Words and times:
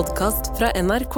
podkast 0.00 0.54
fra 0.56 0.70
NRK. 0.80 1.16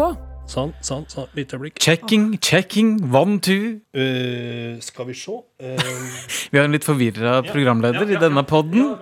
Sånn, 0.50 0.72
sånn, 0.82 1.04
sånn. 1.06 1.28
Litt 1.38 1.52
øyeblikk. 1.54 1.76
Checking, 1.78 2.32
checking, 2.42 2.96
one, 3.14 3.36
two. 3.38 3.76
Uh, 3.94 4.80
skal 4.82 5.06
vi 5.06 5.14
se 5.14 5.30
uh, 5.36 5.92
Vi 6.50 6.58
har 6.58 6.66
en 6.66 6.74
litt 6.74 6.86
forvirra 6.86 7.36
programleder 7.46 8.10
i 8.10 8.18
denne 8.18 8.42
podden. 8.48 8.96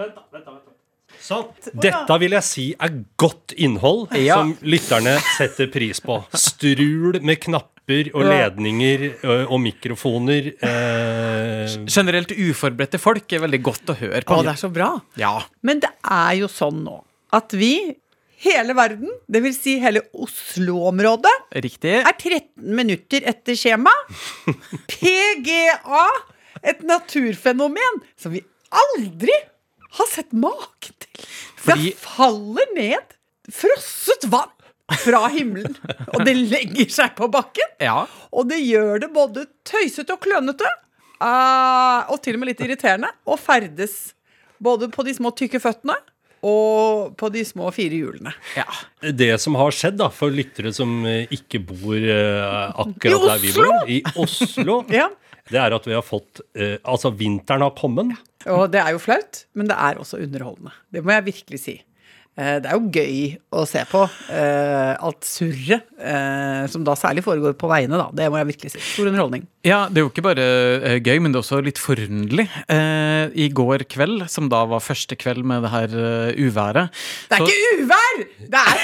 Sånn. 1.24 1.46
Dette 1.80 2.18
vil 2.20 2.36
jeg 2.36 2.44
si 2.44 2.66
er 2.76 2.92
godt 3.20 3.54
innhold 3.56 4.12
Ja. 4.20 4.42
som 4.42 4.52
lytterne 4.60 5.14
setter 5.38 5.70
pris 5.72 6.02
på. 6.04 6.18
Strul 6.36 7.16
med 7.24 7.40
knapper 7.46 8.12
og 8.12 8.26
ledninger 8.28 9.06
ø, 9.24 9.38
og 9.46 9.62
mikrofoner. 9.64 10.52
Eh, 10.60 11.78
Generelt 11.88 12.36
uforberedte 12.36 13.00
folk 13.00 13.32
er 13.32 13.46
veldig 13.46 13.62
godt 13.72 13.94
å 13.94 14.00
høre 14.02 14.26
på. 14.28 14.42
Å, 14.42 14.44
det 14.44 14.58
er 14.58 14.60
så 14.66 14.72
bra. 14.76 14.92
Ja. 15.22 15.38
Men 15.64 15.80
det 15.86 15.94
er 16.04 16.36
jo 16.42 16.52
sånn 16.52 16.84
nå 16.84 17.00
at 17.32 17.54
vi, 17.56 17.94
hele 18.40 18.74
verden, 18.76 19.10
det 19.28 19.42
vil 19.44 19.54
si 19.56 19.76
hele 19.82 20.00
Oslo-området, 20.16 21.32
Riktig. 21.64 21.94
er 22.00 22.16
13 22.16 22.48
minutter 22.80 23.26
etter 23.28 23.58
skjema. 23.58 23.92
PGA, 24.92 26.04
et 26.62 26.82
naturfenomen 26.86 28.00
som 28.20 28.32
vi 28.34 28.42
aldri 28.70 29.34
har 29.98 30.08
sett 30.12 30.32
maken 30.32 30.94
til. 31.02 31.26
Fordi- 31.60 31.90
Det 31.92 31.98
faller 32.00 32.74
ned 32.76 33.16
frosset 33.52 34.24
vann 34.30 34.50
fra 35.04 35.28
himmelen, 35.30 35.76
og 36.14 36.24
det 36.26 36.34
legger 36.36 36.88
seg 36.90 37.12
på 37.18 37.28
bakken. 37.30 37.68
Ja. 37.80 38.06
Og 38.32 38.48
det 38.50 38.58
gjør 38.64 39.00
det 39.04 39.12
både 39.14 39.46
tøysete 39.64 40.12
og 40.16 40.20
klønete, 40.24 40.66
eh, 41.20 42.10
og 42.10 42.22
til 42.22 42.34
og 42.34 42.40
med 42.42 42.48
litt 42.54 42.60
irriterende, 42.64 43.10
å 43.26 43.36
ferdes 43.38 44.14
både 44.60 44.88
på 44.92 45.04
de 45.06 45.14
små 45.14 45.30
tykke 45.36 45.60
føttene 45.62 45.96
og 46.46 47.16
på 47.20 47.28
de 47.32 47.42
små 47.44 47.68
fire 47.74 47.98
hjulene. 48.00 48.32
ja. 48.56 48.66
det 49.12 49.32
som 49.42 49.54
har 49.60 49.70
skjedd, 49.74 49.98
da, 50.00 50.08
for 50.14 50.32
lyttere 50.32 50.72
som 50.76 51.04
eh, 51.08 51.26
ikke 51.34 51.60
bor 51.68 51.96
eh, 51.96 52.70
akkurat 52.80 53.26
der 53.34 53.42
vi 53.42 53.52
bor, 53.56 53.76
i 53.88 54.00
Oslo, 54.16 54.80
Ja. 55.00 55.08
det 55.50 55.60
er 55.60 55.76
at 55.76 55.86
vi 55.88 55.96
har 55.96 56.04
fått 56.06 56.40
eh, 56.56 56.78
Altså, 56.84 57.10
vinteren 57.12 57.62
har 57.66 57.74
kommet. 57.76 58.14
Og 58.48 58.70
det 58.72 58.80
er 58.80 58.94
jo 58.96 59.02
flaut, 59.02 59.44
men 59.54 59.68
det 59.68 59.76
er 59.76 59.98
også 60.00 60.20
underholdende. 60.22 60.72
Det 60.92 61.02
må 61.04 61.12
jeg 61.18 61.26
virkelig 61.28 61.60
si. 61.60 61.76
Eh, 62.38 62.58
Det 62.62 62.70
er 62.70 62.76
jo 62.78 62.90
gøy 62.94 63.16
å 63.52 63.64
se 63.68 63.82
på 63.90 64.00
eh, 64.32 64.92
alt 65.02 65.26
surret, 65.26 65.82
eh, 65.98 66.66
som 66.72 66.84
da 66.86 66.94
særlig 66.96 67.24
foregår 67.26 67.56
på 67.58 67.68
veiene, 67.68 67.98
da. 68.00 68.06
Det 68.16 68.28
må 68.32 68.38
jeg 68.40 68.48
virkelig 68.52 68.70
si. 68.76 68.80
Stor 68.92 69.10
underholdning. 69.10 69.46
Ja, 69.66 69.82
det 69.90 70.00
er 70.00 70.06
jo 70.06 70.12
ikke 70.12 70.24
bare 70.24 70.46
gøy, 71.04 71.18
men 71.20 71.32
det 71.34 71.40
er 71.40 71.44
også 71.44 71.60
litt 71.66 71.80
forunderlig. 71.82 72.46
Eh, 72.70 73.34
I 73.34 73.48
går 73.52 73.84
kveld, 73.90 74.24
som 74.32 74.48
da 74.52 74.62
var 74.70 74.80
første 74.84 75.18
kveld 75.20 75.44
med 75.44 75.66
det 75.66 75.72
her 75.74 75.96
uværet 76.38 76.88
Det 77.28 77.36
er 77.36 77.44
så- 77.44 77.50
ikke 77.50 77.82
uvær! 77.82 78.22
Det 78.54 78.62
er 78.62 78.78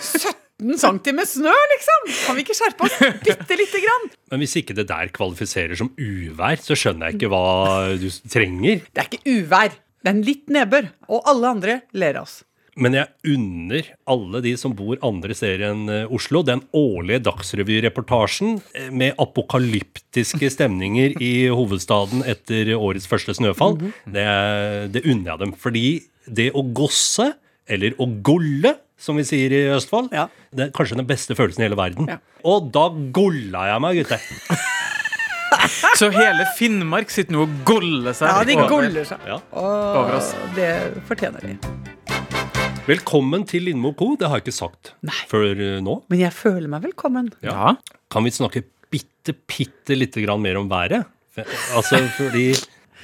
17 0.00 0.76
cm 0.78 1.20
snø, 1.24 1.56
liksom! 1.72 2.02
Kan 2.26 2.36
vi 2.36 2.42
ikke 2.44 2.54
skjerpe 2.58 2.84
oss 2.84 2.98
bitte 3.24 3.56
lite 3.58 3.80
grann? 3.80 4.10
Men 4.30 4.40
hvis 4.44 4.54
ikke 4.60 4.74
det 4.76 4.86
der 4.92 5.08
kvalifiserer 5.08 5.74
som 5.80 5.88
uvær, 5.98 6.60
så 6.60 6.76
skjønner 6.76 7.10
jeg 7.10 7.18
ikke 7.18 7.32
hva 7.32 7.96
du 7.98 8.06
trenger. 8.28 8.84
Det 8.92 9.02
er 9.02 9.08
ikke 9.08 9.24
uvær. 9.40 9.72
Det 10.00 10.08
er 10.12 10.14
en 10.14 10.22
litt 10.22 10.46
nedbør. 10.52 10.90
Og 11.08 11.24
alle 11.26 11.48
andre 11.56 11.80
ler 11.96 12.20
av 12.20 12.28
oss. 12.28 12.44
Men 12.78 12.94
jeg 12.94 13.08
unner 13.34 13.88
alle 14.06 14.40
de 14.44 14.52
som 14.60 14.72
bor 14.78 15.00
andre 15.02 15.34
steder 15.34 15.64
enn 15.72 15.88
eh, 15.90 16.12
Oslo, 16.14 16.42
den 16.46 16.62
årlige 16.76 17.24
Dagsrevy-reportasjen 17.26 18.60
eh, 18.78 18.90
med 18.94 19.18
apokalyptiske 19.20 20.50
stemninger 20.54 21.16
i 21.20 21.48
hovedstaden 21.50 22.22
etter 22.30 22.70
årets 22.76 23.08
første 23.10 23.34
snøfall. 23.34 23.78
det, 24.06 24.26
det 24.94 25.02
unner 25.04 25.32
jeg 25.32 25.42
dem. 25.42 25.52
Fordi 25.58 25.84
det 26.30 26.50
å 26.54 26.62
gosse, 26.76 27.32
eller 27.70 27.98
å 27.98 28.06
golle, 28.22 28.76
som 29.00 29.16
vi 29.18 29.24
sier 29.26 29.52
i 29.56 29.62
Østfold, 29.74 30.10
Ja. 30.14 30.28
det 30.54 30.68
er 30.68 30.74
kanskje 30.76 30.98
den 31.00 31.08
beste 31.08 31.34
følelsen 31.34 31.64
i 31.64 31.68
hele 31.70 31.78
verden. 31.80 32.06
Ja. 32.10 32.18
Og 32.44 32.70
da 32.74 32.86
golla 33.16 33.66
jeg 33.72 33.80
meg, 33.82 34.02
gutter. 34.02 34.20
Så 35.98 36.08
hele 36.14 36.46
Finnmark 36.56 37.10
sitter 37.12 37.34
nå 37.34 37.42
og 37.44 37.56
goller 37.68 38.14
seg. 38.16 38.30
Ja, 38.30 38.44
de 38.46 38.54
goller 38.70 39.04
seg. 39.08 39.24
Ja. 39.28 39.40
Og 39.58 40.12
det 40.56 40.70
fortjener 41.08 41.42
de. 41.44 41.56
Velkommen 42.88 43.44
til 43.48 43.66
Lindmo 43.68 43.92
Co. 43.98 44.14
Det 44.18 44.28
har 44.30 44.40
jeg 44.40 44.46
ikke 44.48 44.56
sagt 44.56 44.92
Nei. 45.04 45.16
før 45.30 45.50
eh, 45.52 45.78
nå. 45.84 46.00
Men 46.10 46.22
jeg 46.22 46.32
føler 46.32 46.68
meg 46.72 46.84
velkommen. 46.88 47.28
Ja. 47.44 47.74
Kan 48.12 48.24
vi 48.24 48.32
snakke 48.32 48.64
bitte, 48.90 49.34
bitte 49.34 49.96
lite 49.98 50.24
grann 50.24 50.40
mer 50.42 50.58
om 50.60 50.70
været? 50.70 51.04
Altså, 51.76 52.00
fordi 52.16 52.50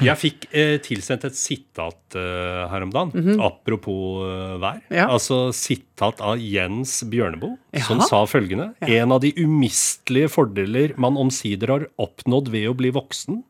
jeg 0.04 0.20
fikk 0.20 0.46
eh, 0.52 0.76
tilsendt 0.84 1.24
et 1.24 1.36
sitat 1.38 2.16
eh, 2.18 2.62
her 2.68 2.84
om 2.84 2.92
dagen, 2.92 3.36
apropos 3.40 4.24
eh, 4.26 4.56
vær. 4.60 4.80
Ja. 4.92 5.06
Altså 5.08 5.50
sitat 5.56 6.20
av 6.24 6.40
Jens 6.42 6.98
Bjørneboe, 7.08 7.56
som 7.86 8.02
sa 8.04 8.24
følgende 8.28 8.72
En 8.84 9.14
av 9.14 9.22
de 9.24 9.32
umistelige 9.38 10.32
fordeler 10.34 10.96
man 11.00 11.16
omsider 11.20 11.72
har 11.72 11.86
oppnådd 12.02 12.52
ved 12.52 12.68
å 12.72 12.76
bli 12.76 12.92
voksen, 12.96 13.40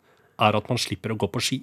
er 0.42 0.58
at 0.58 0.70
man 0.70 0.78
slipper 0.80 1.14
å 1.14 1.18
gå 1.18 1.30
på 1.32 1.42
ski. 1.42 1.60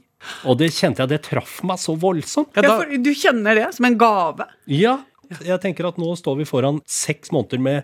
Og 0.47 0.57
det 0.59 0.69
kjente 0.75 1.03
jeg, 1.03 1.09
det 1.13 1.21
traff 1.25 1.59
meg 1.67 1.79
så 1.81 1.95
voldsomt. 1.99 2.51
Ja, 2.55 2.61
Ja, 2.63 2.69
da, 2.69 2.77
for 2.83 3.03
du 3.05 3.11
kjenner 3.17 3.55
det 3.59 3.69
som 3.75 3.85
en 3.89 3.97
gave. 3.99 4.47
Ja, 4.71 4.97
jeg 5.43 5.59
tenker 5.63 5.87
at 5.89 5.97
nå 6.01 6.11
står 6.19 6.37
vi 6.41 6.45
foran 6.49 6.81
seks 6.85 7.31
måneder 7.33 7.59
med 7.59 7.83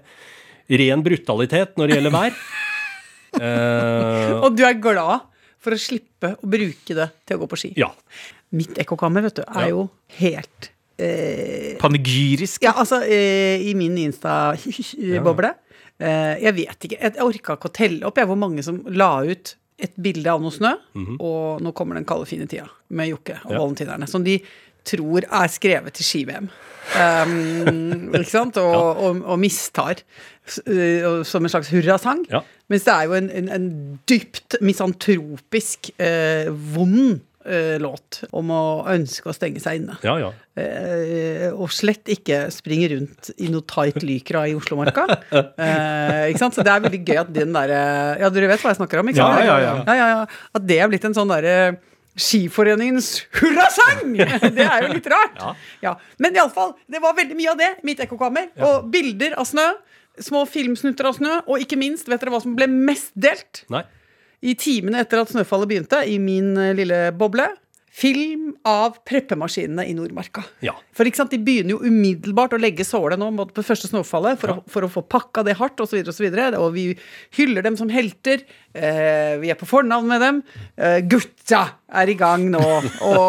ren 0.70 1.02
brutalitet 1.04 1.76
når 1.80 1.88
det 1.90 1.96
gjelder 2.00 2.14
vær. 2.14 2.36
uh, 3.40 4.42
Og 4.46 4.56
du 4.58 4.64
er 4.68 4.78
glad 4.82 5.26
for 5.60 5.76
å 5.76 5.80
slippe 5.82 6.36
å 6.40 6.50
bruke 6.50 6.96
det 6.96 7.10
til 7.28 7.38
å 7.38 7.42
gå 7.44 7.50
på 7.52 7.60
ski. 7.66 7.72
ja. 7.80 7.92
Mitt 8.50 8.80
ekkokammer, 8.82 9.22
vet 9.28 9.36
du, 9.38 9.44
er 9.46 9.68
Ja. 9.68 9.70
jo 9.76 9.82
helt 10.18 10.72
eh, 10.98 11.76
panegyrisk. 11.78 12.64
Ja, 12.66 12.72
altså, 12.82 12.98
eh, 13.06 13.62
i 13.62 13.76
min 13.78 13.94
Insta-boble 14.02 15.52
eh, 16.02 16.40
Jeg 16.42 16.56
vet 16.58 16.88
ikke. 16.88 16.98
Jeg 16.98 17.22
orka 17.22 17.54
ikke 17.60 17.70
å 17.70 17.74
telle 17.78 18.08
opp 18.10 18.18
jeg, 18.18 18.26
hvor 18.26 18.40
mange 18.42 18.64
som 18.66 18.80
la 18.90 19.12
ut 19.30 19.54
et 19.80 19.94
bilde 20.02 20.28
av 20.32 20.42
noe 20.44 20.52
snø, 20.52 20.74
og 21.20 21.62
nå 21.64 21.72
kommer 21.78 21.96
den 22.00 22.06
kalde, 22.10 22.26
fine 22.30 22.48
tida 22.52 22.66
med 22.90 23.10
Jokke 23.14 23.38
og. 23.46 23.52
Ja. 23.54 23.60
valentinerne, 23.62 24.08
som 24.12 24.24
de 24.26 24.40
tror 24.90 25.24
er 25.28 25.48
skrevet 25.52 25.94
til 26.00 26.06
ski-VM. 26.08 26.48
Um, 26.98 28.12
ikke 28.18 28.30
sant? 28.32 28.58
Og, 28.58 28.98
og, 29.06 29.20
og 29.30 29.40
mistar 29.42 30.00
s- 30.50 30.62
eh, 30.66 31.04
som 31.28 31.46
en 31.46 31.52
slags 31.54 31.70
hurrasang. 31.70 32.24
Ja. 32.32 32.42
Mens 32.72 32.86
det 32.88 32.94
er 32.96 33.04
jo 33.10 33.14
en, 33.20 33.30
en, 33.30 33.50
en 33.54 33.68
dypt 34.10 34.58
misantropisk, 34.66 35.92
uh, 36.00 36.50
vond 36.76 37.20
låt 37.80 38.24
om 38.36 38.50
å 38.52 38.64
ønske 38.92 39.30
å 39.32 39.34
stenge 39.34 39.62
seg 39.64 39.80
inne. 39.80 39.96
Ja, 40.04 40.18
ja. 40.20 40.32
Eh, 40.60 41.48
og 41.54 41.72
slett 41.72 42.10
ikke 42.12 42.48
springe 42.52 42.90
rundt 42.92 43.30
i 43.40 43.48
noe 43.52 43.64
tight 43.70 44.02
lykra 44.04 44.46
i 44.50 44.56
Oslomarka. 44.58 45.06
Eh, 45.30 46.32
ikke 46.32 46.42
sant? 46.42 46.56
Så 46.58 46.64
det 46.66 46.72
er 46.72 46.84
veldig 46.84 47.00
gøy 47.06 47.20
at 47.22 47.30
den 47.34 47.54
derre 47.56 47.80
Ja, 48.20 48.30
dere 48.34 48.50
vet 48.52 48.62
hva 48.64 48.72
jeg 48.74 48.80
snakker 48.80 49.02
om? 49.02 49.12
Ikke 49.12 49.22
sant? 49.22 49.44
Ja, 49.44 49.58
ja, 49.60 49.60
ja. 49.64 49.74
ja, 49.86 49.96
ja, 49.96 50.08
ja. 50.18 50.50
At 50.60 50.66
det 50.68 50.80
er 50.82 50.90
blitt 50.92 51.06
en 51.08 51.16
sånn 51.16 51.32
derre 51.32 51.56
Skiforeningens 52.20 53.12
hurrasang! 53.38 54.16
Det 54.58 54.66
er 54.66 54.88
jo 54.88 54.96
litt 54.98 55.08
rart. 55.12 55.38
Ja. 55.84 55.94
Men 56.20 56.36
iallfall, 56.36 56.74
det 56.92 57.00
var 57.04 57.16
veldig 57.18 57.38
mye 57.38 57.54
av 57.54 57.62
det 57.62 57.70
mitt 57.88 58.02
ekkokammer. 58.04 58.50
Og 58.66 58.90
bilder 58.92 59.38
av 59.40 59.48
snø. 59.48 59.68
Små 60.20 60.44
filmsnutter 60.50 61.08
av 61.08 61.16
snø. 61.16 61.38
Og 61.48 61.64
ikke 61.64 61.80
minst, 61.80 62.10
vet 62.12 62.20
dere 62.20 62.34
hva 62.34 62.42
som 62.44 62.58
ble 62.58 62.68
mest 62.68 63.14
delt 63.16 63.64
Nei. 63.72 63.86
I 64.42 64.56
timene 64.60 65.04
etter 65.04 65.22
at 65.22 65.32
snøfallet 65.34 65.70
begynte, 65.72 66.04
i 66.08 66.20
min 66.22 66.54
eh, 66.58 66.76
lille 66.78 67.10
boble? 67.18 67.50
Film 67.90 68.52
av 68.70 69.00
preppemaskinene 69.08 69.84
i 69.90 69.96
Nordmarka. 69.98 70.44
Ja. 70.64 70.76
For 70.94 71.10
ikke 71.10 71.24
sant, 71.24 71.34
De 71.34 71.40
begynner 71.42 71.74
jo 71.74 71.90
umiddelbart 71.90 72.54
å 72.54 72.60
legge 72.62 72.86
sålet 72.86 73.20
nå 73.20 73.32
mot 73.34 73.50
det 73.56 73.66
første 73.66 73.90
snøfallet 73.90 74.40
for, 74.40 74.54
å, 74.54 74.64
for 74.70 74.86
å 74.86 74.92
få 74.94 75.04
pakka 75.10 75.44
det 75.48 75.58
hardt 75.58 75.82
osv. 75.82 75.98
Og, 76.04 76.14
så 76.14 76.26
videre, 76.26 76.52
og, 76.54 76.54
så 76.54 76.70
og 76.70 76.78
vi 76.78 76.86
hyller 77.40 77.66
dem 77.66 77.78
som 77.80 77.90
helter. 77.90 78.46
Eh, 78.78 79.36
vi 79.42 79.50
er 79.50 79.58
på 79.58 79.68
fornavn 79.70 80.10
med 80.10 80.22
dem. 80.22 80.42
Eh, 80.78 81.00
gutta 81.10 81.64
er 82.00 82.14
i 82.14 82.18
gang 82.20 82.46
nå 82.54 82.64
å 83.10 83.20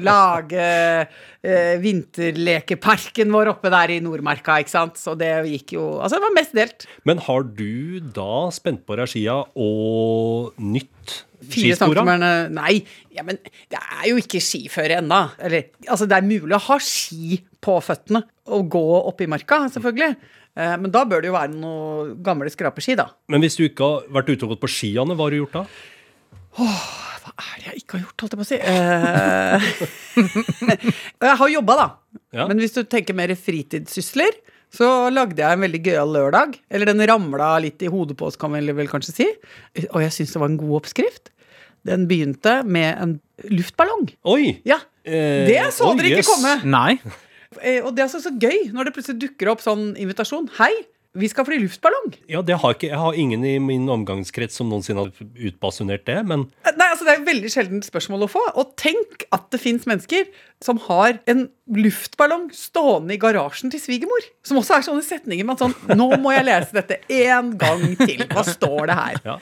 lage 0.10 0.64
eh, 0.64 1.76
vinterlekeparken 1.84 3.32
vår 3.36 3.52
oppe 3.54 3.72
der 3.72 3.92
i 3.96 4.00
Nordmarka. 4.04 4.62
ikke 4.64 4.76
sant? 4.78 5.00
Så 5.00 5.14
det 5.20 5.34
gikk 5.50 5.76
jo 5.76 5.88
Altså, 6.00 6.16
det 6.16 6.24
var 6.24 6.38
mest 6.40 6.56
delt. 6.56 6.88
Men 7.04 7.20
har 7.28 7.44
du 7.44 8.00
da 8.16 8.48
spent 8.54 8.86
på 8.88 8.96
regia 8.96 9.42
og 9.54 10.56
nytt 10.56 11.20
Fire 11.52 11.76
skisporene? 11.76 12.30
Nei, 12.56 12.74
ja, 13.16 13.24
men 13.26 13.38
det 13.42 13.78
er 13.80 14.08
jo 14.10 14.20
ikke 14.22 14.40
skiføre 14.44 14.98
ennå. 15.00 15.20
Eller, 15.42 15.68
altså, 15.86 16.08
det 16.10 16.18
er 16.18 16.26
mulig 16.28 16.56
å 16.56 16.62
ha 16.70 16.78
ski 16.82 17.40
på 17.62 17.76
føttene 17.84 18.22
og 18.50 18.68
gå 18.72 18.84
opp 19.00 19.20
i 19.24 19.28
marka, 19.30 19.62
selvfølgelig. 19.74 20.16
Eh, 20.58 20.76
Men 20.82 20.90
da 20.94 21.04
bør 21.06 21.22
det 21.22 21.30
jo 21.30 21.36
være 21.36 21.54
noen 21.54 22.14
gamle 22.26 22.50
skrapeski, 22.50 22.96
da. 22.98 23.10
Men 23.30 23.44
hvis 23.44 23.58
du 23.60 23.64
ikke 23.68 23.86
har 23.86 24.08
vært 24.18 24.32
ute 24.32 24.46
og 24.46 24.54
gått 24.56 24.64
på 24.64 24.72
ski, 24.72 24.94
Anne, 24.98 25.14
hva 25.18 25.28
har 25.28 25.34
du 25.36 25.40
gjort 25.42 25.58
da? 25.60 25.64
Hva 26.58 26.70
er 27.36 27.60
det 27.60 27.66
jeg 27.68 27.82
ikke 27.84 27.98
har 27.98 28.06
gjort, 28.06 28.22
holdt 28.24 28.34
jeg 28.34 28.40
på 28.40 28.46
å 28.46 28.50
si? 28.50 28.58
Eh, 28.72 29.68
jeg 31.26 31.36
har 31.42 31.52
jobba, 31.54 31.76
da. 31.78 31.88
Ja. 32.34 32.46
Men 32.50 32.62
hvis 32.62 32.74
du 32.74 32.82
tenker 32.88 33.16
mer 33.16 33.32
fritidssysler, 33.38 34.40
så 34.74 34.86
lagde 35.10 35.42
jeg 35.42 35.56
en 35.56 35.64
veldig 35.64 35.80
gøyal 35.82 36.12
lørdag. 36.14 36.56
Eller 36.70 36.90
den 36.90 37.02
ramla 37.10 37.52
litt 37.62 37.82
i 37.82 37.90
hodet 37.90 38.16
på 38.18 38.28
oss, 38.28 38.38
kan 38.38 38.52
vi 38.54 38.62
vel 38.76 38.90
kanskje 38.90 39.14
si. 39.16 39.26
Og 39.90 39.98
jeg 40.04 40.14
syns 40.14 40.34
det 40.34 40.42
var 40.42 40.52
en 40.52 40.60
god 40.60 40.76
oppskrift. 40.82 41.32
Den 41.86 42.06
begynte 42.10 42.58
med 42.66 42.98
en 43.00 43.16
luftballong. 43.48 44.10
Oi! 44.28 44.58
Ja, 44.68 44.80
Eh, 45.00 45.46
Det 45.48 45.56
så 45.72 45.86
eh, 45.90 45.96
dere 45.96 46.10
ikke 46.12 46.20
yes. 46.20 46.28
komme! 46.28 46.50
Nei. 46.68 46.98
Eh, 47.64 47.80
Og 47.82 47.94
det 47.96 48.02
er 48.02 48.08
altså 48.10 48.20
så 48.20 48.30
gøy 48.36 48.66
når 48.70 48.84
det 48.90 48.92
plutselig 48.94 49.18
dukker 49.22 49.48
opp 49.48 49.62
sånn 49.64 49.94
invitasjon. 49.98 50.44
Hei, 50.58 50.68
vi 51.16 51.26
skal 51.26 51.46
fly 51.48 51.56
luftballong. 51.58 52.12
Ja, 52.30 52.42
det 52.46 52.58
har 52.60 52.74
ikke, 52.76 52.90
Jeg 52.92 52.98
har 53.00 53.16
ingen 53.18 53.42
i 53.48 53.54
min 53.58 53.88
omgangskrets 53.90 54.54
som 54.60 54.68
noensinne 54.70 55.00
har 55.06 55.10
utbasunert 55.48 56.04
det, 56.06 56.18
men 56.28 56.44
Eh, 56.68 56.76
Nei, 56.76 56.90
altså 56.92 57.04
Det 57.08 57.14
er 57.14 57.22
et 57.22 57.26
veldig 57.30 57.50
sjeldent 57.50 57.88
spørsmål 57.88 58.26
å 58.28 58.30
få. 58.30 58.42
Og 58.60 58.76
tenk 58.76 59.24
at 59.32 59.48
det 59.50 59.58
fins 59.64 59.88
mennesker 59.88 60.28
som 60.62 60.76
har 60.84 61.18
en 61.26 61.48
luftballong 61.80 62.50
stående 62.54 63.16
i 63.16 63.18
garasjen 63.24 63.72
til 63.72 63.80
svigermor. 63.80 64.28
Som 64.44 64.60
også 64.60 64.76
er 64.76 64.86
sånne 64.86 65.02
setninger 65.02 65.48
med 65.48 65.56
at 65.56 65.64
sånn 65.64 65.96
Nå 65.98 66.10
må 66.20 66.36
jeg 66.36 66.44
lese 66.44 66.76
dette 66.76 67.00
en 67.08 67.56
gang 67.58 67.96
til. 68.04 68.22
Hva 68.28 68.44
står 68.46 68.86
det 68.92 69.00
her? 69.00 69.20
ja. 69.24 69.38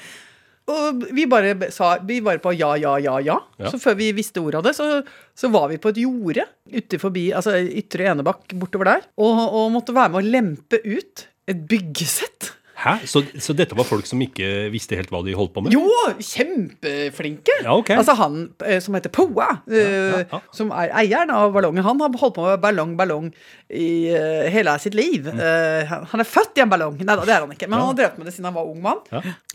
Og 0.69 1.07
vi 1.17 1.25
bare 1.31 1.71
sa 1.75 1.95
Vi 2.05 2.21
bare 2.25 2.43
på 2.43 2.53
ja, 2.57 2.75
ja, 2.81 2.97
ja, 3.01 3.17
ja. 3.25 3.39
Ja. 3.59 3.73
Så 3.73 3.81
før 3.83 3.97
vi 3.99 4.11
visste 4.17 4.43
ordet 4.43 4.61
av 4.61 4.69
det, 4.69 4.75
så, 4.77 5.01
så 5.37 5.51
var 5.53 5.71
vi 5.73 5.81
på 5.81 5.93
et 5.95 6.03
jorde 6.05 6.45
ute 6.69 7.01
forbi, 7.01 7.31
altså 7.33 7.57
Ytre 7.59 8.11
Enebakk 8.13 8.53
bortover 8.61 8.93
der, 8.93 9.09
og, 9.17 9.41
og 9.49 9.73
måtte 9.73 9.97
være 9.97 10.13
med 10.13 10.21
å 10.21 10.33
lempe 10.37 10.81
ut 10.85 11.29
et 11.49 11.67
byggesett. 11.69 12.53
Hæ? 12.79 12.93
Så, 13.11 13.25
så 13.43 13.55
dette 13.59 13.75
var 13.75 13.87
folk 13.89 14.07
som 14.07 14.21
ikke 14.23 14.69
visste 14.71 14.95
helt 14.95 15.11
hva 15.11 15.25
de 15.27 15.33
holdt 15.35 15.51
på 15.57 15.65
med? 15.65 15.75
Jo, 15.75 15.89
kjempeflinke! 16.23 17.57
Ja, 17.65 17.75
ok. 17.75 17.91
Altså 17.97 18.15
han 18.21 18.37
eh, 18.63 18.79
som 18.85 18.95
heter 18.95 19.11
Poa, 19.11 19.49
eh, 19.67 19.81
ja, 19.81 20.21
ja. 20.23 20.41
som 20.55 20.71
er 20.71 20.93
eieren 21.01 21.33
av 21.35 21.51
ballongen, 21.57 21.83
han 21.83 21.99
har 22.05 22.15
holdt 22.21 22.37
på 22.37 22.47
med 22.47 22.63
ballong, 22.63 22.95
ballong 23.01 23.33
i 23.75 23.89
uh, 24.15 24.47
hele 24.53 24.77
sitt 24.79 24.95
liv. 24.95 25.27
Mm. 25.27 25.43
han 25.91 26.07
han 26.13 26.23
er 26.23 26.29
født 26.29 26.61
i 26.61 26.63
en 26.65 26.71
ballong. 26.71 27.01
Nei 27.03 27.19
da, 27.19 27.27
det 27.27 27.35
er 27.35 27.43
han 27.43 27.57
ikke. 27.57 27.67
Men 27.67 27.81
han 27.81 27.91
har 27.91 27.99
drevet 27.99 28.21
med 28.21 28.31
det 28.31 28.37
siden 28.37 28.53
han 28.53 28.59
var 28.61 28.71
ung 28.71 28.79
mann. 28.85 29.03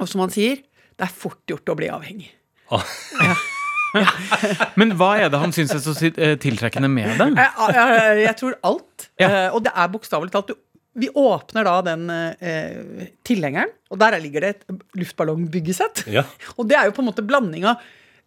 Og 0.04 0.10
som 0.10 0.26
han 0.26 0.34
sier, 0.34 0.60
det 0.98 1.08
er 1.08 1.14
fort 1.24 1.42
gjort 1.50 1.74
å 1.74 1.78
bli 1.80 1.90
avhengig. 1.94 2.30
Ah, 2.74 2.86
Men 4.80 4.96
hva 4.98 5.14
er 5.22 5.32
det 5.32 5.40
han 5.42 5.54
syns 5.54 5.74
er 5.76 5.82
så 5.84 5.94
eh, 6.10 6.36
tiltrekkende 6.42 6.90
med 6.90 7.14
det? 7.20 7.30
Jeg, 7.38 7.74
jeg, 7.78 8.22
jeg 8.24 8.38
tror 8.40 8.56
alt. 8.70 9.10
Ja. 9.22 9.28
Eh, 9.28 9.50
og 9.54 9.66
det 9.66 9.74
er 9.78 9.92
bokstavelig 9.94 10.34
talt 10.34 10.54
Vi 10.98 11.10
åpner 11.20 11.68
da 11.68 11.76
den 11.86 12.08
eh, 12.14 13.10
tilhengeren, 13.26 13.74
og 13.94 14.02
der 14.02 14.18
ligger 14.24 14.46
det 14.46 14.54
et 14.56 14.80
luftballongbyggesett. 14.98 16.08
Ja. 16.14 16.26
Og 16.58 16.70
det 16.70 16.80
er 16.80 16.90
jo 16.90 16.96
på 16.98 17.04
en 17.04 17.10
måte 17.12 17.26
blandinga 17.26 17.76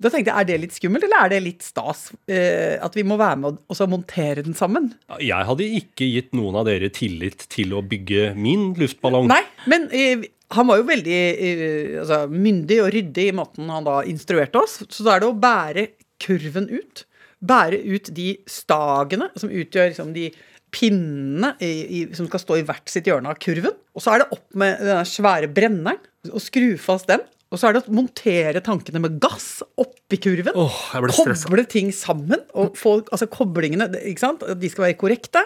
Da 0.02 0.10
tenkte 0.12 0.28
jeg, 0.28 0.37
Er 0.37 0.48
det 0.48 0.56
litt 0.60 0.76
skummelt, 0.76 1.06
eller 1.06 1.25
er 1.25 1.32
det 1.32 1.43
litt 1.44 1.64
stas? 1.64 2.10
Eh, 2.28 2.76
at 2.82 2.96
vi 2.96 3.04
må 3.06 3.16
være 3.20 3.40
med 3.40 3.60
og 3.64 3.78
så 3.78 3.88
montere 3.88 4.44
den 4.44 4.56
sammen? 4.56 4.90
Jeg 5.22 5.48
hadde 5.48 5.69
ikke 5.78 6.08
gitt 6.10 6.34
noen 6.37 6.58
av 6.60 6.66
dere 6.69 6.90
tillit 6.93 7.46
til 7.52 7.72
å 7.76 7.84
bygge 7.87 8.34
min 8.37 8.72
luftballong. 8.76 9.31
Nei, 9.32 9.43
men 9.70 9.88
eh, 9.96 10.26
han 10.54 10.69
var 10.69 10.82
jo 10.82 10.88
veldig 10.90 11.19
eh, 11.19 11.94
altså, 12.02 12.25
myndig 12.31 12.81
og 12.84 12.90
ryddig 12.94 13.31
i 13.31 13.37
måten 13.37 13.72
han 13.72 13.87
da 13.88 14.02
instruerte 14.08 14.60
oss. 14.60 14.82
Så 14.84 15.06
da 15.06 15.16
er 15.16 15.25
det 15.25 15.31
å 15.31 15.38
bære 15.46 15.87
kurven 16.22 16.69
ut. 16.70 17.06
Bære 17.46 17.81
ut 17.88 18.12
de 18.16 18.34
stagene 18.48 19.31
som 19.37 19.52
utgjør 19.52 19.90
liksom, 19.90 20.12
de 20.16 20.28
pinnene 20.76 21.54
i, 21.62 21.72
i, 21.72 22.02
som 22.16 22.28
skal 22.28 22.43
stå 22.43 22.58
i 22.60 22.66
hvert 22.69 22.90
sitt 22.93 23.08
hjørne 23.08 23.32
av 23.32 23.40
kurven. 23.40 23.76
Og 23.96 24.04
så 24.04 24.12
er 24.12 24.22
det 24.22 24.37
opp 24.37 24.46
med 24.60 24.82
den 24.84 25.08
svære 25.08 25.48
brenneren 25.56 26.02
og 26.28 26.43
skru 26.43 26.75
fast 26.81 27.08
den. 27.08 27.25
Og 27.54 27.60
så 27.60 27.69
er 27.69 27.76
det 27.76 27.84
å 27.84 27.94
montere 27.94 28.62
tankene 28.64 29.00
med 29.02 29.20
gass 29.22 29.60
oppi 29.78 30.19
kurven. 30.19 30.56
Oh. 30.58 30.81
Koble 31.14 31.64
ting 31.70 31.93
sammen. 31.94 32.43
Og 32.58 32.75
få 32.78 32.98
altså, 33.04 33.28
koblingene 33.31 33.87
ikke 34.02 34.25
sant? 34.25 34.43
De 34.58 34.70
skal 34.72 34.88
være 34.88 34.98
korrekte. 34.98 35.44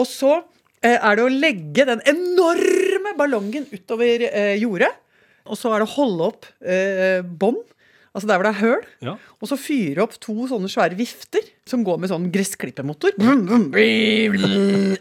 Og 0.00 0.08
så 0.08 0.38
eh, 0.38 0.96
er 0.96 1.18
det 1.18 1.26
å 1.26 1.32
legge 1.32 1.84
den 1.90 2.00
enorme 2.08 3.12
ballongen 3.18 3.68
utover 3.74 4.24
eh, 4.30 4.56
jordet. 4.62 4.88
Og 5.44 5.60
så 5.60 5.74
er 5.74 5.82
det 5.82 5.90
å 5.90 5.96
holde 5.98 6.28
opp 6.30 6.46
eh, 6.64 7.20
bånd, 7.20 7.60
altså 8.16 8.30
der 8.30 8.38
hvor 8.40 8.46
det 8.48 8.52
er 8.54 8.62
høl. 8.62 8.86
Ja. 9.04 9.14
Og 9.36 9.50
så 9.50 9.58
fyre 9.60 10.06
opp 10.06 10.14
to 10.24 10.46
sånne 10.48 10.70
svære 10.72 10.96
vifter 10.96 11.44
som 11.68 11.84
går 11.84 12.00
med 12.00 12.12
sånn 12.12 12.30
brum. 13.20 13.68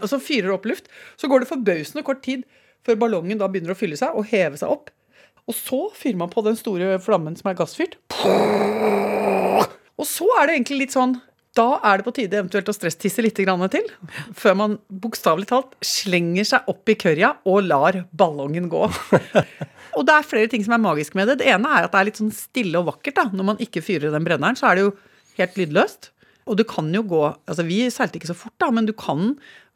Og 0.01 0.09
så 0.11 0.19
fyrer 0.19 0.49
det 0.49 0.57
opp 0.57 0.67
luft. 0.67 0.91
Så 1.15 1.31
går 1.31 1.45
det 1.45 1.49
forbausende 1.53 2.03
kort 2.03 2.19
tid 2.27 2.43
før 2.83 2.99
ballongen 3.05 3.39
da 3.39 3.47
begynner 3.47 3.71
å 3.71 3.79
fylle 3.79 3.95
seg 3.95 4.11
og 4.19 4.27
heve 4.27 4.59
seg 4.59 4.75
opp. 4.75 4.91
Og 5.49 5.55
så 5.57 5.81
fyrer 5.97 6.19
man 6.19 6.31
på 6.31 6.43
den 6.45 6.55
store 6.59 6.97
flammen 7.03 7.35
som 7.39 7.49
er 7.51 7.57
gassfyrt. 7.59 7.97
Og 9.93 10.07
så 10.07 10.27
er 10.39 10.47
det 10.47 10.57
egentlig 10.57 10.79
litt 10.85 10.95
sånn 10.95 11.17
Da 11.53 11.77
er 11.85 11.99
det 11.99 12.05
på 12.07 12.13
tide 12.17 12.39
eventuelt 12.39 12.69
å 12.71 12.73
stresstisse 12.73 13.21
litt 13.21 13.37
til. 13.37 13.89
Før 14.33 14.55
man 14.57 14.77
bokstavelig 14.89 15.49
talt 15.51 15.75
slenger 15.85 16.47
seg 16.49 16.71
opp 16.71 16.89
i 16.89 16.95
kørja 16.97 17.35
og 17.45 17.67
lar 17.67 17.99
ballongen 18.11 18.71
gå. 18.71 18.87
Og 19.93 20.07
det 20.07 20.15
er 20.15 20.25
flere 20.25 20.49
ting 20.49 20.63
som 20.65 20.73
er 20.73 20.81
magisk 20.81 21.13
med 21.13 21.29
det. 21.29 21.43
Det 21.43 21.51
ene 21.53 21.69
er 21.69 21.85
at 21.85 21.93
det 21.93 21.99
er 21.99 22.07
litt 22.09 22.17
sånn 22.17 22.33
stille 22.33 22.79
og 22.79 22.87
vakkert. 22.87 23.19
da. 23.19 23.27
Når 23.29 23.45
man 23.51 23.61
ikke 23.61 23.83
fyrer 23.85 24.09
den 24.09 24.25
brenneren, 24.25 24.57
så 24.57 24.71
er 24.71 24.79
det 24.79 24.87
jo 24.87 24.95
helt 25.37 25.59
lydløst. 25.61 26.09
Og 26.49 26.57
du 26.59 26.63
kan 26.67 26.89
jo 26.93 27.03
gå 27.07 27.21
Altså, 27.47 27.65
vi 27.67 27.83
seilte 27.93 28.19
ikke 28.19 28.31
så 28.31 28.37
fort, 28.37 28.55
da, 28.61 28.69
men 28.73 28.87
du 28.89 28.93
kan 28.97 29.33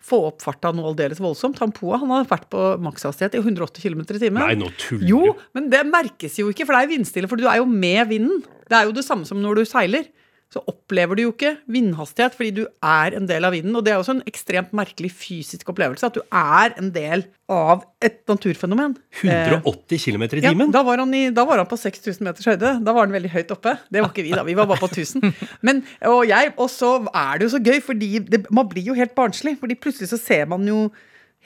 få 0.08 0.20
opp 0.30 0.44
farta 0.46 0.70
noe 0.76 0.92
aldeles 0.92 1.20
voldsomt. 1.24 1.60
Han 1.64 1.74
Poa 1.76 1.98
han 2.02 2.12
hadde 2.14 2.30
vært 2.30 2.48
på 2.54 2.64
makshastighet 2.86 3.38
i 3.38 3.42
180 3.42 3.82
km 3.84 4.04
i 4.06 4.22
timen. 4.22 4.42
Nei, 4.44 4.58
nå 4.60 4.70
tuller 4.80 5.08
Jo, 5.10 5.22
men 5.58 5.72
det 5.74 5.82
merkes 5.90 6.38
jo 6.40 6.52
ikke, 6.52 6.68
for 6.68 6.78
det 6.78 6.86
er 6.86 6.94
vindstille. 6.94 7.30
For 7.32 7.40
du 7.40 7.48
er 7.50 7.60
jo 7.62 7.68
med 7.70 8.04
vinden. 8.12 8.44
Det 8.68 8.78
er 8.78 8.88
jo 8.88 8.96
det 8.96 9.06
samme 9.08 9.28
som 9.28 9.42
når 9.42 9.62
du 9.62 9.70
seiler. 9.70 10.08
Så 10.54 10.62
opplever 10.64 11.18
du 11.18 11.26
jo 11.26 11.32
ikke 11.34 11.58
vindhastighet 11.68 12.36
fordi 12.38 12.54
du 12.62 12.62
er 12.86 13.16
en 13.18 13.26
del 13.28 13.44
av 13.44 13.52
vinden. 13.52 13.76
Og 13.76 13.84
det 13.84 13.92
er 13.92 14.00
også 14.00 14.16
en 14.16 14.24
ekstremt 14.30 14.72
merkelig 14.78 15.12
fysisk 15.12 15.68
opplevelse. 15.74 16.08
At 16.08 16.16
du 16.16 16.22
er 16.32 16.76
en 16.80 16.94
del 16.96 17.26
av 17.52 17.84
et 18.04 18.22
naturfenomen. 18.32 18.96
Eh, 19.24 19.52
180 19.58 20.06
km 20.06 20.24
i 20.24 20.46
ja, 20.46 20.54
da 20.72 20.86
var, 20.88 21.04
han 21.04 21.12
i, 21.16 21.26
da 21.36 21.44
var 21.48 21.60
han 21.60 21.68
på 21.68 21.80
6000 21.80 22.24
meters 22.24 22.48
høyde. 22.48 22.78
Da 22.80 22.96
var 22.96 23.08
han 23.08 23.16
veldig 23.16 23.34
høyt 23.36 23.52
oppe. 23.58 23.76
Det 23.92 24.04
var 24.04 24.14
ikke 24.14 24.24
vi, 24.30 24.32
da. 24.40 24.46
Vi 24.48 24.56
var 24.56 24.72
bare 24.72 24.84
på 24.86 24.92
1000. 24.94 25.36
Men, 25.68 25.84
og, 26.08 26.24
jeg, 26.32 26.56
og 26.56 26.72
så 26.72 26.94
er 27.12 27.36
det 27.36 27.50
jo 27.50 27.54
så 27.58 27.64
gøy, 27.68 27.82
fordi 27.84 28.12
det, 28.24 28.46
man 28.48 28.72
blir 28.72 28.88
jo 28.88 28.96
helt 28.96 29.16
barnslig. 29.20 29.58
Fordi 29.60 29.76
plutselig 29.76 30.14
så 30.14 30.22
ser 30.22 30.48
man 30.48 30.64
jo 30.68 30.86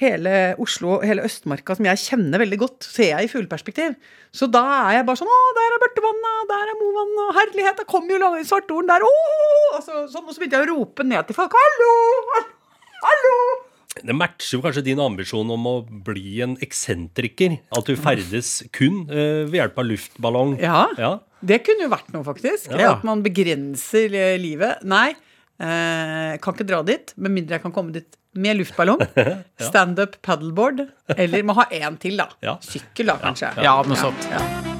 hele 0.01 0.36
Oslo, 0.62 0.98
og 0.98 1.06
hele 1.06 1.24
Østmarka, 1.27 1.75
som 1.77 1.88
jeg 1.88 2.01
kjenner 2.01 2.42
veldig 2.42 2.59
godt, 2.62 2.88
ser 2.88 3.12
jeg 3.13 3.27
i 3.27 3.31
fugleperspektiv. 3.31 3.95
Så 4.33 4.48
da 4.51 4.63
er 4.89 5.00
jeg 5.00 5.07
bare 5.07 5.21
sånn 5.21 5.31
Å, 5.31 5.39
der 5.57 5.75
er 5.75 5.81
Børtevannet, 5.83 6.45
der 6.51 6.71
er 6.71 6.80
Movannet, 6.80 7.24
og 7.27 7.36
herlighet, 7.38 7.81
der 7.81 7.89
kommer 7.89 8.15
jo 8.15 8.31
Svartorden 8.48 8.89
der, 8.89 9.06
å! 9.06 9.12
Og 9.77 9.83
så, 9.86 10.06
sånn, 10.12 10.25
og 10.25 10.33
så 10.33 10.42
begynte 10.42 10.59
jeg 10.59 10.68
å 10.68 10.71
rope 10.74 11.06
ned 11.07 11.30
til 11.30 11.38
folk. 11.38 11.57
Hallo! 11.57 11.92
Hallo! 13.01 13.36
Det 13.92 14.13
matcher 14.15 14.56
jo 14.56 14.62
kanskje 14.63 14.86
din 14.86 15.01
ambisjon 15.03 15.50
om 15.51 15.65
å 15.68 15.74
bli 15.83 16.39
en 16.45 16.56
eksentriker. 16.63 17.57
At 17.75 17.89
du 17.89 18.00
ferdes 18.00 18.62
kun 18.74 19.04
uh, 19.12 19.44
ved 19.50 19.59
hjelp 19.59 19.81
av 19.83 19.89
luftballong. 19.89 20.56
Ja. 20.63 20.86
Ja. 20.97 21.12
Det 21.44 21.59
kunne 21.65 21.86
jo 21.86 21.92
vært 21.92 22.09
noe, 22.15 22.24
faktisk. 22.25 22.71
Ja. 22.71 22.95
At 22.95 23.06
man 23.06 23.24
begrenser 23.25 24.15
livet. 24.39 24.86
Nei, 24.88 25.09
eh, 25.57 26.33
kan 26.42 26.56
ikke 26.56 26.68
dra 26.69 26.81
dit 26.86 27.13
med 27.18 27.33
mindre 27.33 27.57
jeg 27.57 27.65
kan 27.65 27.74
komme 27.75 27.94
dit 27.95 28.20
med 28.33 28.57
luftballong. 28.62 29.01
Standup 29.69 30.22
paddleboard. 30.22 30.86
Eller 31.18 31.44
må 31.44 31.57
ha 31.59 31.68
én 31.71 31.97
til, 32.02 32.19
da. 32.21 32.30
Ja. 32.44 32.57
Sykkel, 32.64 33.11
da, 33.11 33.19
kanskje. 33.23 33.56
Ja, 33.64 33.80
noe 33.88 34.00
sånt. 34.00 34.70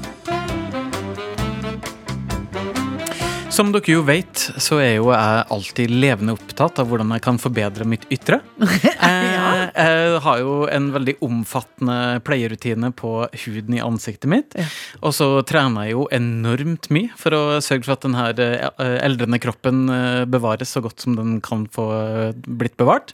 Som 3.52 3.74
dere 3.76 3.92
jo 3.92 4.02
vet, 4.08 4.40
så 4.64 4.78
er 4.80 4.94
jo 4.96 5.10
jeg 5.12 5.42
alltid 5.52 5.92
levende 5.92 6.34
opptatt 6.38 6.80
av 6.80 6.88
hvordan 6.88 7.10
jeg 7.12 7.24
kan 7.26 7.38
forbedre 7.42 7.84
mitt 7.90 8.06
ytre. 8.14 8.38
Jeg, 9.02 9.72
jeg 9.76 10.20
har 10.24 10.40
jo 10.40 10.52
en 10.72 10.88
veldig 10.94 11.14
omfattende 11.26 11.96
pleierutine 12.26 12.92
på 12.96 13.12
huden 13.44 13.76
i 13.76 13.82
ansiktet 13.84 14.30
mitt. 14.32 14.56
Og 15.02 15.14
så 15.18 15.28
trener 15.48 15.88
jeg 15.90 15.96
jo 15.96 16.04
enormt 16.14 16.88
mye 16.94 17.10
for 17.20 17.36
å 17.36 17.42
sørge 17.64 17.88
for 17.88 17.96
at 17.98 18.06
denne 18.06 18.26
eh, 18.32 18.98
eldrende 19.04 19.40
kroppen 19.42 19.82
eh, 19.92 20.22
bevares 20.32 20.72
så 20.78 20.84
godt 20.86 21.04
som 21.04 21.18
den 21.18 21.40
kan 21.44 21.66
få 21.74 21.88
eh, 21.98 22.38
blitt 22.48 22.78
bevart. 22.80 23.14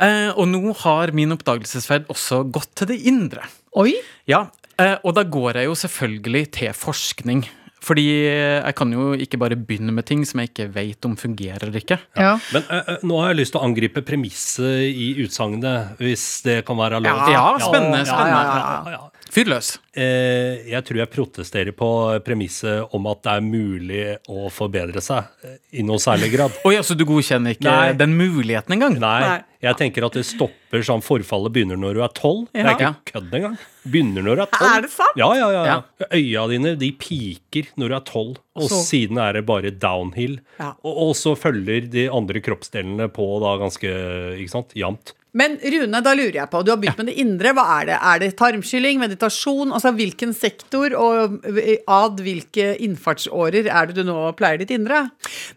Eh, 0.00 0.30
Og 0.34 0.48
nå 0.50 0.72
har 0.82 1.12
min 1.16 1.36
oppdagelsesferd 1.36 2.08
også 2.12 2.42
gått 2.54 2.72
til 2.80 2.90
det 2.94 2.98
indre. 3.10 3.44
Oi! 3.78 3.94
Ja, 4.30 4.46
eh, 4.80 4.96
og 5.04 5.14
da 5.20 5.26
går 5.28 5.60
jeg 5.62 5.70
jo 5.70 5.78
selvfølgelig 5.84 6.44
til 6.62 6.74
forskning. 6.76 7.46
Fordi 7.84 8.04
jeg 8.26 8.74
kan 8.74 8.90
jo 8.92 9.12
ikke 9.14 9.38
bare 9.38 9.56
begynne 9.56 9.92
med 9.94 10.04
ting 10.08 10.24
som 10.26 10.40
jeg 10.42 10.50
ikke 10.50 10.66
vet 10.74 11.06
om 11.06 11.14
fungerer 11.16 11.62
eller 11.68 11.78
ikke. 11.78 11.98
Ja. 12.18 12.32
Men 12.52 12.64
eh, 12.74 12.96
nå 13.06 13.20
har 13.22 13.30
jeg 13.32 13.38
lyst 13.42 13.54
til 13.54 13.60
å 13.60 13.66
angripe 13.68 14.02
premisset 14.02 14.88
i 14.90 15.12
utsagnet, 15.24 15.94
hvis 16.02 16.24
det 16.46 16.58
kan 16.66 16.76
være 16.80 16.98
lov. 17.04 17.22
Ja, 17.30 17.44
spennende, 17.62 18.02
Ja, 18.02 18.10
spennende. 18.10 18.42
ja, 18.42 18.82
ja, 18.90 18.96
ja. 18.98 19.04
Fyr 19.28 19.48
løs. 19.50 19.74
Eh, 19.98 20.68
jeg 20.70 20.84
tror 20.88 20.98
jeg 21.02 21.10
protesterer 21.12 21.74
på 21.76 21.88
premisset 22.24 22.94
om 22.96 23.06
at 23.10 23.20
det 23.26 23.32
er 23.34 23.44
mulig 23.44 24.02
å 24.30 24.46
forbedre 24.52 25.02
seg 25.04 25.26
eh, 25.44 25.58
i 25.80 25.84
noe 25.86 26.00
særlig 26.02 26.30
grad. 26.32 26.54
Oi, 26.68 26.76
altså 26.78 26.96
du 26.96 27.04
godkjenner 27.08 27.56
ikke 27.56 27.66
Nei. 27.68 27.92
den 27.98 28.14
muligheten 28.18 28.76
engang? 28.78 28.96
Nei, 29.02 29.18
Nei. 29.26 29.40
jeg 29.66 29.78
tenker 29.82 30.06
at 30.08 30.16
det 30.16 30.24
stopper 30.28 30.86
sånn 30.86 31.04
forfallet 31.04 31.52
begynner 31.54 31.80
når 31.80 31.98
du 31.98 32.02
er 32.06 32.14
tolv. 32.16 32.46
Det 32.54 32.64
er 32.64 32.72
ikke 32.72 32.92
kødd 33.12 33.36
engang. 33.40 33.58
Begynner 33.88 34.26
når 34.30 34.40
du 34.40 34.44
er 34.46 34.50
tolv. 34.54 34.70
Er 34.78 34.86
det 34.86 34.92
sant? 34.94 35.20
Ja, 35.20 35.28
ja, 35.36 35.50
ja. 35.58 35.66
ja. 35.74 36.08
Øya 36.14 36.46
dine 36.54 36.74
de 36.80 36.90
piker 37.04 37.70
når 37.80 37.92
du 37.92 37.98
er 38.00 38.06
tolv, 38.08 38.40
og 38.58 38.70
Så- 38.72 38.80
siden 38.88 39.20
er 39.22 39.36
det 39.38 39.44
bare 39.50 39.74
downhill. 39.76 40.38
Ja. 40.60 40.72
Og, 40.82 40.92
og 41.08 41.14
så 41.20 41.36
følger 41.38 41.90
de 41.92 42.08
andre 42.08 42.40
kroppsdelene 42.44 43.10
på 43.12 43.28
da 43.44 43.54
ganske 43.60 43.92
ikke 44.40 44.54
sant, 44.56 44.72
jevnt. 44.78 45.12
Men 45.36 45.58
Rune, 45.60 46.00
da 46.04 46.14
lurer 46.16 46.38
jeg 46.38 46.48
på, 46.50 46.62
du 46.64 46.70
har 46.72 46.78
begynt 46.80 47.00
med 47.02 47.10
det 47.10 47.16
indre. 47.20 47.52
Hva 47.56 47.64
er 47.76 47.88
det? 47.90 47.96
Er 48.10 48.20
det 48.22 48.30
tarmskylling, 48.38 49.00
meditasjon? 49.02 49.74
Altså 49.76 49.92
hvilken 49.96 50.32
sektor 50.36 50.94
og 50.96 51.44
ad 51.44 52.22
hvilke 52.24 52.70
innfartsårer 52.84 53.68
er 53.68 53.90
det 53.90 53.98
du 53.98 54.08
nå 54.08 54.16
pleier 54.38 54.62
ditt 54.62 54.72
indre? 54.74 55.04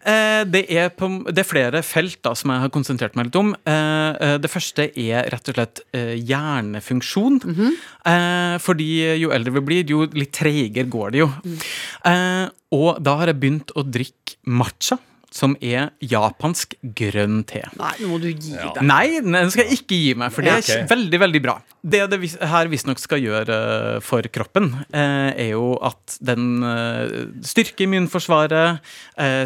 Eh, 0.04 0.42
det, 0.48 0.66
er 0.68 0.92
på, 0.92 1.08
det 1.28 1.44
er 1.44 1.48
flere 1.48 1.82
felt 1.86 2.20
da, 2.24 2.34
som 2.38 2.52
jeg 2.52 2.64
har 2.66 2.74
konsentrert 2.74 3.16
meg 3.16 3.30
litt 3.30 3.40
om. 3.40 3.54
Eh, 3.64 4.10
eh 4.12 4.36
det 4.42 4.50
første 4.50 4.88
er 4.98 5.30
rett 5.32 5.48
og 5.48 5.56
slett 5.56 5.84
eh, 5.96 6.14
hjernefunksjon. 6.18 7.40
Mm 7.42 7.54
-hmm. 7.54 8.58
fordi 8.60 9.16
jo 9.20 9.30
eldre 9.30 9.52
vi 9.52 9.60
blir, 9.60 9.90
jo 9.90 10.04
litt 10.12 10.32
treigere 10.32 10.88
går 10.88 11.10
det 11.10 11.18
jo. 11.18 11.30
Mm. 11.44 12.50
og 12.72 13.02
da 13.02 13.14
har 13.16 13.26
jeg 13.26 13.40
begynt 13.40 13.70
å 13.76 13.82
drikke 13.82 14.36
matcha 14.46 14.98
som 15.32 15.54
er 15.64 15.90
japansk 16.04 16.76
grønn 16.96 17.40
te. 17.48 17.62
Nei, 17.80 17.92
nå 18.02 18.10
må 18.10 18.18
du 18.20 18.28
gi 18.30 18.52
deg. 18.52 18.80
Nei, 18.84 19.06
den 19.24 19.52
skal 19.52 19.66
jeg 19.66 19.80
ikke 19.80 19.98
gi 19.98 20.12
meg, 20.18 20.32
for 20.34 20.44
det 20.44 20.52
er 20.52 20.64
okay. 20.64 20.84
veldig, 20.90 21.20
veldig 21.22 21.42
bra. 21.44 21.56
Det 21.82 22.02
det 22.12 22.18
her 22.50 22.70
visstnok 22.70 23.00
skal 23.00 23.22
gjøre 23.22 23.56
eh, 23.56 23.96
for 24.04 24.26
kroppen, 24.34 24.68
eh, 24.92 25.30
er 25.46 25.50
jo 25.54 25.72
at 25.82 26.18
den 26.24 26.62
eh, 26.66 27.16
styrker 27.46 27.86
immunforsvaret, 27.86 28.82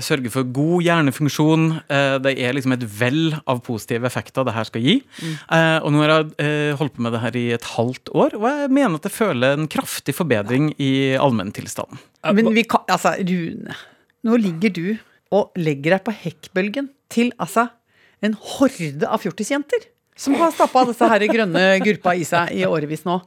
sørger 0.07 0.33
for 0.33 0.49
god 0.57 0.85
hjernefunksjon. 0.85 1.64
Det 2.23 2.33
er 2.33 2.55
liksom 2.55 2.75
et 2.75 2.85
vell 2.99 3.35
av 3.49 3.61
positive 3.64 4.07
effekter 4.09 4.47
det 4.47 4.55
her 4.57 4.69
skal 4.69 4.85
gi. 4.85 4.95
Mm. 5.21 5.35
Og 5.85 5.93
nå 5.93 6.02
har 6.02 6.12
jeg 6.12 6.76
holdt 6.81 6.95
på 6.97 7.05
med 7.05 7.14
det 7.14 7.23
her 7.23 7.38
i 7.38 7.45
et 7.57 7.66
halvt 7.75 8.12
år, 8.14 8.37
og 8.38 8.47
jeg 8.49 8.71
mener 8.73 8.99
at 8.99 9.09
jeg 9.09 9.16
føler 9.16 9.57
en 9.57 9.69
kraftig 9.71 10.14
forbedring 10.16 10.71
i 10.83 10.93
allmenntilstanden. 11.21 12.00
Men 12.37 12.52
vi 12.57 12.64
kan 12.69 12.87
Altså, 12.93 13.16
Rune. 13.19 13.76
Nå 14.26 14.38
ligger 14.40 14.73
du 14.75 14.87
og 15.35 15.56
legger 15.59 15.97
deg 15.97 16.06
på 16.06 16.14
hekkbølgen 16.14 16.90
til 17.12 17.33
altså 17.42 17.68
en 18.25 18.37
horde 18.56 19.06
av 19.09 19.23
fjortisjenter. 19.23 19.90
Som 20.16 20.33
har 20.40 20.49
stappa 20.54 20.87
disse 20.88 21.06
her 21.11 21.23
grønne 21.28 21.62
gurpa 21.85 22.14
i 22.16 22.23
seg 22.25 22.54
i 22.56 22.62
årevis 22.64 23.02
nå. 23.04 23.18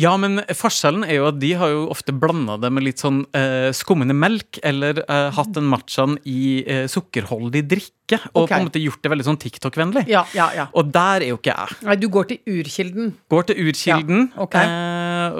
Ja, 0.00 0.14
men 0.20 0.40
forskjellen 0.56 1.04
er 1.04 1.18
jo 1.18 1.26
at 1.28 1.36
de 1.42 1.50
har 1.60 1.74
jo 1.74 1.82
ofte 1.92 2.14
blanda 2.16 2.56
det 2.62 2.70
med 2.72 2.86
litt 2.86 3.02
sånn 3.02 3.20
eh, 3.36 3.68
skummende 3.76 4.16
melk, 4.16 4.56
eller 4.64 5.02
eh, 5.04 5.28
hatt 5.36 5.52
den 5.58 5.68
matchaen 5.68 6.16
i 6.24 6.64
eh, 6.64 6.86
sukkerholdig 6.88 7.66
drikke, 7.68 8.22
og 8.32 8.46
okay. 8.46 8.54
på 8.54 8.60
en 8.62 8.68
måte 8.70 8.80
gjort 8.80 9.04
det 9.04 9.12
veldig 9.12 9.26
sånn 9.28 9.40
TikTok-vennlig. 9.44 10.06
Ja, 10.08 10.24
ja, 10.32 10.48
ja. 10.56 10.66
Og 10.72 10.88
der 10.94 11.26
er 11.26 11.34
jo 11.34 11.36
ikke 11.36 11.52
jeg. 11.52 11.78
Nei, 11.84 11.98
du 12.00 12.08
går 12.16 12.32
til 12.32 12.56
urkilden. 12.56 13.12
Går 13.28 13.50
til 13.50 13.62
urkilden, 13.68 14.30
ja, 14.30 14.46
okay. 14.48 14.72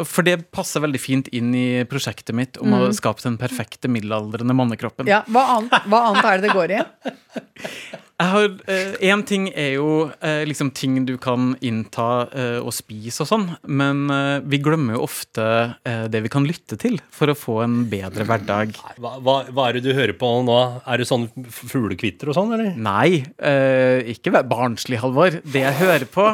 For 0.06 0.26
det 0.26 0.50
passer 0.54 0.84
veldig 0.84 1.00
fint 1.02 1.30
inn 1.34 1.54
i 1.56 1.68
prosjektet 1.88 2.36
mitt 2.36 2.60
om 2.62 2.70
mm. 2.72 2.80
å 2.80 2.90
skape 2.96 3.24
den 3.24 3.38
perfekte 3.40 3.90
middelaldrende 3.90 4.56
mannekroppen. 4.56 5.08
Ja, 5.10 5.22
hva 5.32 5.46
annet, 5.56 5.88
hva 5.88 6.04
annet 6.10 6.28
er 6.28 6.38
det 6.38 6.48
det 6.48 6.58
går 6.58 6.76
i? 6.76 6.82
Én 8.18 8.64
eh, 8.66 9.20
ting 9.30 9.44
er 9.54 9.76
jo 9.76 10.08
eh, 10.26 10.42
liksom 10.48 10.72
ting 10.74 10.96
du 11.06 11.12
kan 11.22 11.52
innta 11.62 12.26
eh, 12.34 12.56
og 12.58 12.72
spise 12.74 13.22
og 13.22 13.28
sånn, 13.30 13.44
men 13.70 14.08
eh, 14.10 14.40
vi 14.42 14.58
glemmer 14.58 14.96
jo 14.96 15.04
ofte 15.04 15.44
eh, 15.86 16.08
det 16.10 16.24
vi 16.24 16.32
kan 16.32 16.46
lytte 16.48 16.74
til 16.82 16.98
for 17.14 17.30
å 17.30 17.36
få 17.38 17.60
en 17.62 17.76
bedre 17.86 18.26
hverdag. 18.26 18.74
Hva, 18.98 19.14
hva, 19.22 19.36
hva 19.54 19.68
er 19.68 19.78
det 19.78 19.84
du 19.86 19.92
hører 19.94 20.16
på 20.18 20.32
nå? 20.48 20.58
Er 20.82 20.98
det 20.98 21.06
sånn 21.06 21.28
fuglekvitter 21.46 22.32
og 22.32 22.40
sånn, 22.40 22.56
eller? 22.58 22.74
Nei, 22.74 23.22
eh, 23.38 24.02
ikke 24.10 24.34
vær 24.34 24.50
barnslig, 24.50 24.98
Halvor. 24.98 25.38
Det 25.46 25.62
jeg 25.62 25.78
hører 25.78 26.10
på, 26.10 26.32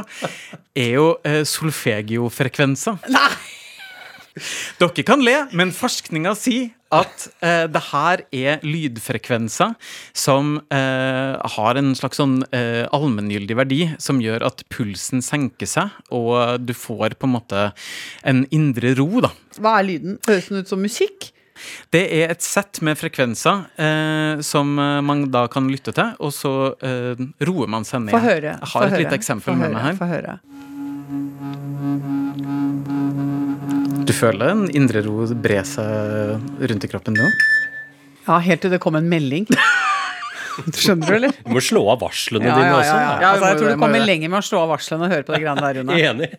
er 0.72 0.94
jo 0.96 1.10
solfegiofrekvenser. 1.52 3.04
Nei! 3.12 3.53
Dere 4.80 5.04
kan 5.06 5.22
le, 5.22 5.34
men 5.54 5.70
forskninga 5.74 6.32
sier 6.38 6.72
at 6.94 7.26
eh, 7.42 7.64
det 7.70 7.82
her 7.90 8.22
er 8.34 8.64
lydfrekvenser 8.66 9.74
som 10.14 10.56
eh, 10.74 11.34
har 11.56 11.78
en 11.80 11.92
slags 11.98 12.18
sånn 12.20 12.40
eh, 12.54 12.84
allmenngyldig 12.94 13.58
verdi 13.58 13.80
som 14.02 14.22
gjør 14.22 14.46
at 14.46 14.62
pulsen 14.70 15.22
senker 15.24 15.70
seg, 15.70 15.94
og 16.14 16.62
du 16.62 16.74
får 16.74 17.16
på 17.18 17.30
en 17.30 17.34
måte 17.36 17.68
en 18.26 18.44
indre 18.54 18.94
ro, 18.98 19.08
da. 19.24 19.32
Hva 19.58 19.78
er 19.80 19.88
lyden? 19.92 20.20
Høres 20.26 20.50
den 20.50 20.62
ut 20.62 20.70
som 20.70 20.82
musikk? 20.82 21.30
Det 21.94 22.02
er 22.18 22.32
et 22.34 22.42
sett 22.42 22.80
med 22.84 22.98
frekvenser 22.98 23.64
eh, 23.78 24.42
som 24.44 24.74
eh, 24.78 25.00
man 25.06 25.28
da 25.34 25.46
kan 25.50 25.70
lytte 25.70 25.94
til, 25.94 26.14
og 26.18 26.34
så 26.34 26.54
eh, 26.82 27.14
roer 27.46 27.70
man 27.70 27.86
seg 27.86 28.08
ned. 28.08 28.16
Få 28.16 28.24
høre. 28.24 28.56
Jeg 28.58 28.72
har 28.74 28.88
et 28.90 28.98
lite 29.04 29.18
eksempel 29.22 29.58
med 29.60 29.74
meg 29.76 29.88
her. 29.88 29.98
Få 29.98 30.10
høre. 30.10 30.38
Du 34.04 34.12
føler 34.12 34.52
en 34.52 34.64
indre 34.76 35.00
ro 35.06 35.24
bre 35.44 35.62
seg 35.64 36.64
rundt 36.68 36.84
i 36.84 36.90
kroppen 36.90 37.16
nå? 37.16 37.28
Ja, 38.26 38.38
helt 38.44 38.64
til 38.64 38.72
det 38.72 38.80
kom 38.82 38.98
en 38.98 39.08
melding. 39.08 39.48
Skjønner 40.76 41.08
du, 41.08 41.14
eller? 41.16 41.34
Du 41.44 41.50
må 41.56 41.62
slå 41.64 41.82
av 41.90 42.02
varslene 42.04 42.46
ja, 42.46 42.54
dine 42.54 42.70
ja, 42.70 42.76
også. 42.78 42.94
Ja, 42.94 43.08
ja. 43.08 43.30
Altså, 43.32 43.48
jeg 43.48 43.58
tror 43.58 43.72
du 43.72 43.82
kommer 43.82 44.06
lenger 44.06 44.30
med 44.30 44.38
å 44.38 44.46
slå 44.46 44.62
av 44.62 44.72
varslene 44.74 45.08
og 45.08 45.14
høre 45.14 45.26
på 45.26 45.34
det 45.34 45.40
greiene 45.42 45.64
der, 45.64 45.80
Rune. 45.80 45.98
Enig. 45.98 46.30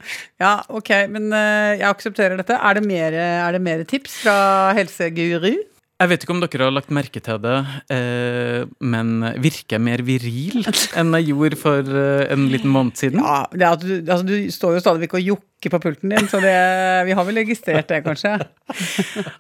Ja, 0.42 0.54
ok, 0.70 0.92
men 1.12 1.28
uh, 1.34 1.74
jeg 1.76 1.88
aksepterer 1.90 2.40
dette. 2.40 2.56
Er 2.56 2.80
det 2.80 2.86
mer, 2.86 3.18
er 3.20 3.58
det 3.58 3.64
mer 3.66 3.84
tips 3.90 4.22
fra 4.24 4.38
helseguru? 4.78 5.56
Jeg 5.96 6.12
vet 6.12 6.26
ikke 6.26 6.34
om 6.36 6.42
dere 6.44 6.66
har 6.68 6.74
lagt 6.76 6.90
merke 6.92 7.22
til 7.24 7.38
det, 7.40 7.56
eh, 7.96 8.66
men 8.84 9.14
virker 9.40 9.78
jeg 9.78 9.84
mer 9.86 10.02
viril 10.04 10.66
enn 11.00 11.16
jeg 11.16 11.30
gjorde 11.30 11.60
for 11.62 11.88
eh, 11.88 12.26
en 12.34 12.50
liten 12.52 12.74
måned 12.74 13.00
siden? 13.00 13.22
Ja, 13.24 13.72
du, 13.80 13.94
altså, 14.02 14.26
du 14.28 14.52
står 14.52 14.76
jo 14.76 14.82
stadig 14.84 15.06
vekk 15.06 15.16
og 15.16 15.30
jokker 15.30 15.55
ikke 15.64 15.72
på 15.74 15.80
pulten 15.88 16.12
din, 16.12 16.28
så 16.30 16.40
det, 16.44 16.54
vi 17.08 17.16
har 17.16 17.26
vel 17.26 17.40
registrert 17.40 17.88
det, 17.90 18.02
kanskje? 18.06 18.36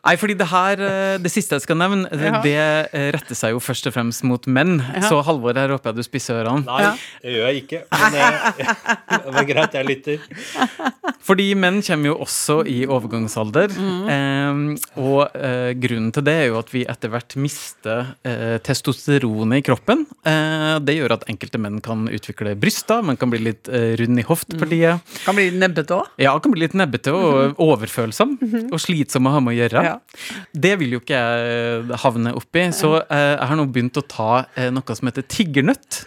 Nei, 0.05 0.13
fordi 0.21 0.35
det 0.39 0.47
her, 0.47 0.81
eh, 0.81 1.17
det 1.21 1.31
siste 1.33 1.57
jeg 1.57 1.65
skal 1.65 1.77
nevne, 1.77 2.07
det, 2.09 2.31
det 2.45 2.55
eh, 2.55 3.09
retter 3.13 3.37
seg 3.37 3.53
jo 3.53 3.61
først 3.61 3.89
og 3.89 3.95
fremst 3.95 4.25
mot 4.25 4.47
menn. 4.47 4.79
Ja. 4.95 5.03
Så 5.09 5.19
Halvor, 5.25 5.57
her 5.57 5.73
håper 5.75 5.91
jeg 5.91 5.99
du 5.99 6.07
spisser 6.07 6.39
ørene. 6.39 6.65
Nei, 6.65 6.95
det 7.21 7.35
gjør 7.35 7.51
jeg 7.51 7.63
ikke. 7.65 7.81
Men 7.91 8.17
eh, 8.21 8.47
det 9.11 9.35
var 9.35 9.49
greit, 9.49 9.77
jeg 9.77 9.89
lytter. 9.89 10.23
Fordi 11.25 11.47
menn 11.57 11.81
kommer 11.85 12.11
jo 12.11 12.17
også 12.25 12.59
i 12.69 12.77
overgangsalder. 12.85 13.73
Mm. 13.75 14.75
Og 15.01 15.37
grunnen 15.81 16.11
til 16.13 16.25
det 16.25 16.35
er 16.43 16.49
jo 16.51 16.59
at 16.61 16.69
vi 16.73 16.85
etter 16.89 17.11
hvert 17.13 17.37
mister 17.41 18.13
eh, 18.25 18.57
testosteronet 18.65 19.61
i 19.61 19.65
kroppen. 19.65 20.05
det 20.85 20.95
gjør 20.97 21.17
at 21.17 21.25
enkelte 21.31 21.61
menn 21.61 21.81
kan 21.85 22.05
utvikle 22.13 22.53
bryster, 22.59 23.01
man 23.05 23.17
kan 23.17 23.33
bli 23.33 23.41
litt 23.49 23.69
rund 23.69 24.21
i 24.21 24.25
hoftpartiet. 24.25 25.01
Mm. 25.01 25.21
Kan 25.25 25.39
bli 25.39 25.49
nebbete 25.55 25.97
òg? 25.97 26.14
Ja, 26.21 26.33
kan 26.39 26.53
bli 26.53 26.63
litt 26.63 26.75
nebbete 26.77 27.13
og 27.15 27.59
overfølsom. 27.61 28.35
Og 28.69 28.79
slitsom 28.81 29.27
å 29.27 29.35
ha 29.35 29.41
med 29.43 29.55
å 29.55 29.57
gjøre. 29.57 29.83
Ja. 29.85 29.95
Det 30.65 30.73
vil 30.81 30.95
jo 30.95 31.01
ikke 31.03 31.19
jeg 31.19 32.01
havne 32.03 32.35
oppi, 32.39 32.67
så 32.75 32.97
eh, 33.03 33.31
jeg 33.35 33.49
har 33.51 33.59
nå 33.59 33.67
begynt 33.75 33.99
å 33.99 34.05
ta 34.07 34.29
eh, 34.55 34.69
noe 34.73 34.97
som 34.97 35.11
heter 35.11 35.27
tiggernøtt. 35.27 36.03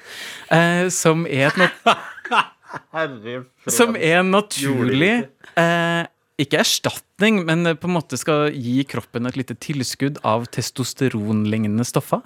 Eh, 0.54 0.86
som 0.94 1.26
er 1.28 1.52
et 1.52 1.84
Som 3.72 3.96
er 3.96 4.22
naturlig 4.26 5.12
eh, 5.56 6.02
ikke 6.38 6.60
erstatning, 6.62 7.40
men 7.48 7.66
på 7.80 7.88
en 7.88 7.94
måte 7.96 8.18
skal 8.20 8.52
gi 8.54 8.84
kroppen 8.86 9.26
et 9.26 9.38
lite 9.40 9.56
tilskudd 9.58 10.20
av 10.26 10.44
testosteronlignende 10.54 11.82
stoffer. 11.86 12.20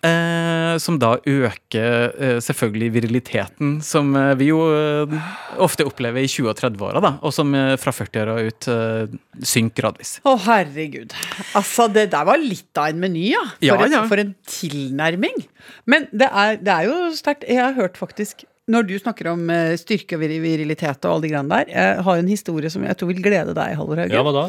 Eh, 0.00 0.76
som 0.80 0.96
da 1.00 1.18
øker 1.28 2.14
eh, 2.16 2.38
selvfølgelig 2.40 2.88
viriliteten, 2.96 3.74
som 3.84 4.14
eh, 4.16 4.32
vi 4.40 4.48
jo 4.48 4.62
eh, 4.72 5.16
ofte 5.60 5.84
opplever 5.88 6.24
i 6.24 6.30
20- 6.32 6.48
og 6.48 6.62
30-åra, 6.62 7.12
og 7.20 7.34
som 7.36 7.52
eh, 7.58 7.74
fra 7.80 7.92
40-åra 7.92 8.38
ut 8.48 8.70
eh, 8.72 9.18
synker 9.44 9.82
gradvis. 9.82 10.14
Å, 10.24 10.36
herregud. 10.46 11.12
Altså, 11.58 11.90
det 11.92 12.08
der 12.14 12.28
var 12.28 12.40
litt 12.40 12.80
av 12.80 12.88
en 12.92 13.02
meny, 13.04 13.28
ja. 13.34 13.44
For, 13.58 13.68
ja, 13.68 13.90
ja. 13.98 14.06
For 14.08 14.22
en 14.22 14.32
tilnærming. 14.48 15.44
Men 15.84 16.08
det 16.12 16.30
er, 16.32 16.56
det 16.56 16.72
er 16.72 16.88
jo 16.88 17.12
sterkt. 17.20 17.44
Jeg 17.48 17.60
har 17.60 17.76
hørt 17.76 18.00
faktisk 18.00 18.46
når 18.70 18.86
du 18.86 18.94
snakker 19.00 19.32
om 19.32 19.44
uh, 19.50 19.74
styrke 19.80 20.16
og 20.16 20.22
virilitet 20.22 21.06
og 21.06 21.16
alle 21.16 21.26
de 21.26 21.30
greiene 21.32 21.50
der, 21.50 21.70
jeg 21.72 22.02
har 22.06 22.20
en 22.20 22.30
historie 22.30 22.70
som 22.70 22.84
jeg 22.86 22.98
tror 22.98 23.10
vil 23.10 23.22
glede 23.24 23.54
deg, 23.58 23.78
Halvor 23.78 24.02
Hauge. 24.04 24.14
Ja, 24.14 24.22
hva 24.26 24.34
da? 24.36 24.44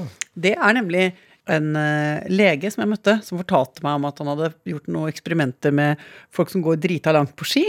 Det 0.45 0.53
er 0.53 0.75
nemlig 0.77 1.07
en 1.53 1.71
uh, 1.75 2.21
lege 2.31 2.69
som 2.71 2.85
jeg 2.85 2.91
møtte, 2.93 3.17
som 3.25 3.41
fortalte 3.41 3.83
meg 3.85 3.97
om 3.97 4.05
at 4.09 4.21
han 4.21 4.29
hadde 4.31 4.51
gjort 4.69 4.93
noen 4.93 5.11
eksperimenter 5.11 5.73
med 5.75 6.05
folk 6.33 6.53
som 6.53 6.63
går 6.65 6.79
drita 6.83 7.15
langt 7.15 7.33
på 7.39 7.49
ski. 7.49 7.65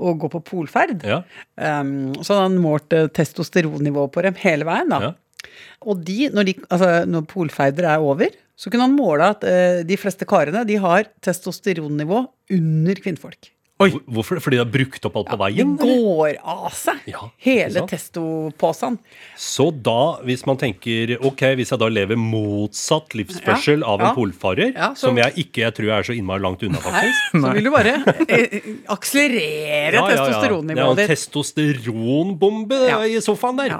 Og 0.00 0.22
går 0.22 0.30
på 0.32 0.40
polferd. 0.46 1.02
Ja. 1.04 1.18
Um, 1.60 2.14
så 2.22 2.32
hadde 2.32 2.46
han 2.46 2.62
målt 2.62 2.94
uh, 2.96 3.10
testosteronnivået 3.12 4.14
på 4.14 4.24
dem 4.24 4.38
hele 4.40 4.64
veien. 4.64 4.88
da. 4.94 5.10
Ja. 5.10 5.50
Og 5.84 6.00
de, 6.06 6.22
når, 6.32 6.48
de, 6.48 6.54
altså, 6.70 6.88
når 7.08 7.26
polferder 7.28 7.90
er 7.90 8.04
over, 8.04 8.32
så 8.56 8.72
kunne 8.72 8.86
han 8.86 8.96
måle 8.96 9.28
at 9.32 9.44
de 9.88 9.96
fleste 9.96 10.26
karene 10.28 10.66
de 10.68 10.76
har 10.80 11.06
testosteronnivå 11.24 12.18
under 12.52 13.00
kvinnfolk. 13.00 13.48
Oi. 13.80 13.88
Hvorfor? 14.12 14.40
Fordi 14.44 14.58
de 14.58 14.60
har 14.60 14.68
brukt 14.68 15.06
opp 15.08 15.14
alt 15.16 15.30
på 15.30 15.38
veien? 15.40 15.70
Det 15.80 15.88
går 15.88 16.38
av 16.52 16.68
seg, 16.76 17.00
ja, 17.08 17.28
hele 17.40 17.84
testoposen. 17.88 18.98
Så 19.40 19.70
da, 19.72 20.20
hvis 20.26 20.44
man 20.48 20.60
tenker 20.60 21.14
ok, 21.16 21.46
hvis 21.56 21.72
jeg 21.72 21.80
da 21.80 21.88
lever 21.88 22.18
motsatt 22.20 23.16
livsførsel 23.16 23.80
ja, 23.80 23.88
av 23.88 24.04
en 24.04 24.10
ja, 24.10 24.14
polfarer, 24.18 24.74
så, 24.76 25.06
som 25.06 25.20
jeg 25.20 25.46
ikke 25.46 25.64
jeg 25.64 25.76
tror 25.78 25.94
er 25.96 26.08
så 26.10 26.16
innmari 26.16 26.44
langt 26.44 26.64
unna, 26.66 26.82
faktisk 26.84 27.38
Nei. 27.38 27.44
Så 27.46 27.54
vil 27.56 27.68
du 27.68 27.72
bare 27.72 27.94
eh, 28.36 28.58
akselerere 28.92 30.04
testosteronnivået 30.10 30.76
ditt. 30.76 31.00
Det 31.00 31.06
er 31.06 31.06
en 31.06 31.14
testosteronbombe 31.14 32.82
i 33.08 33.22
sofaen 33.24 33.62
der. 33.62 33.78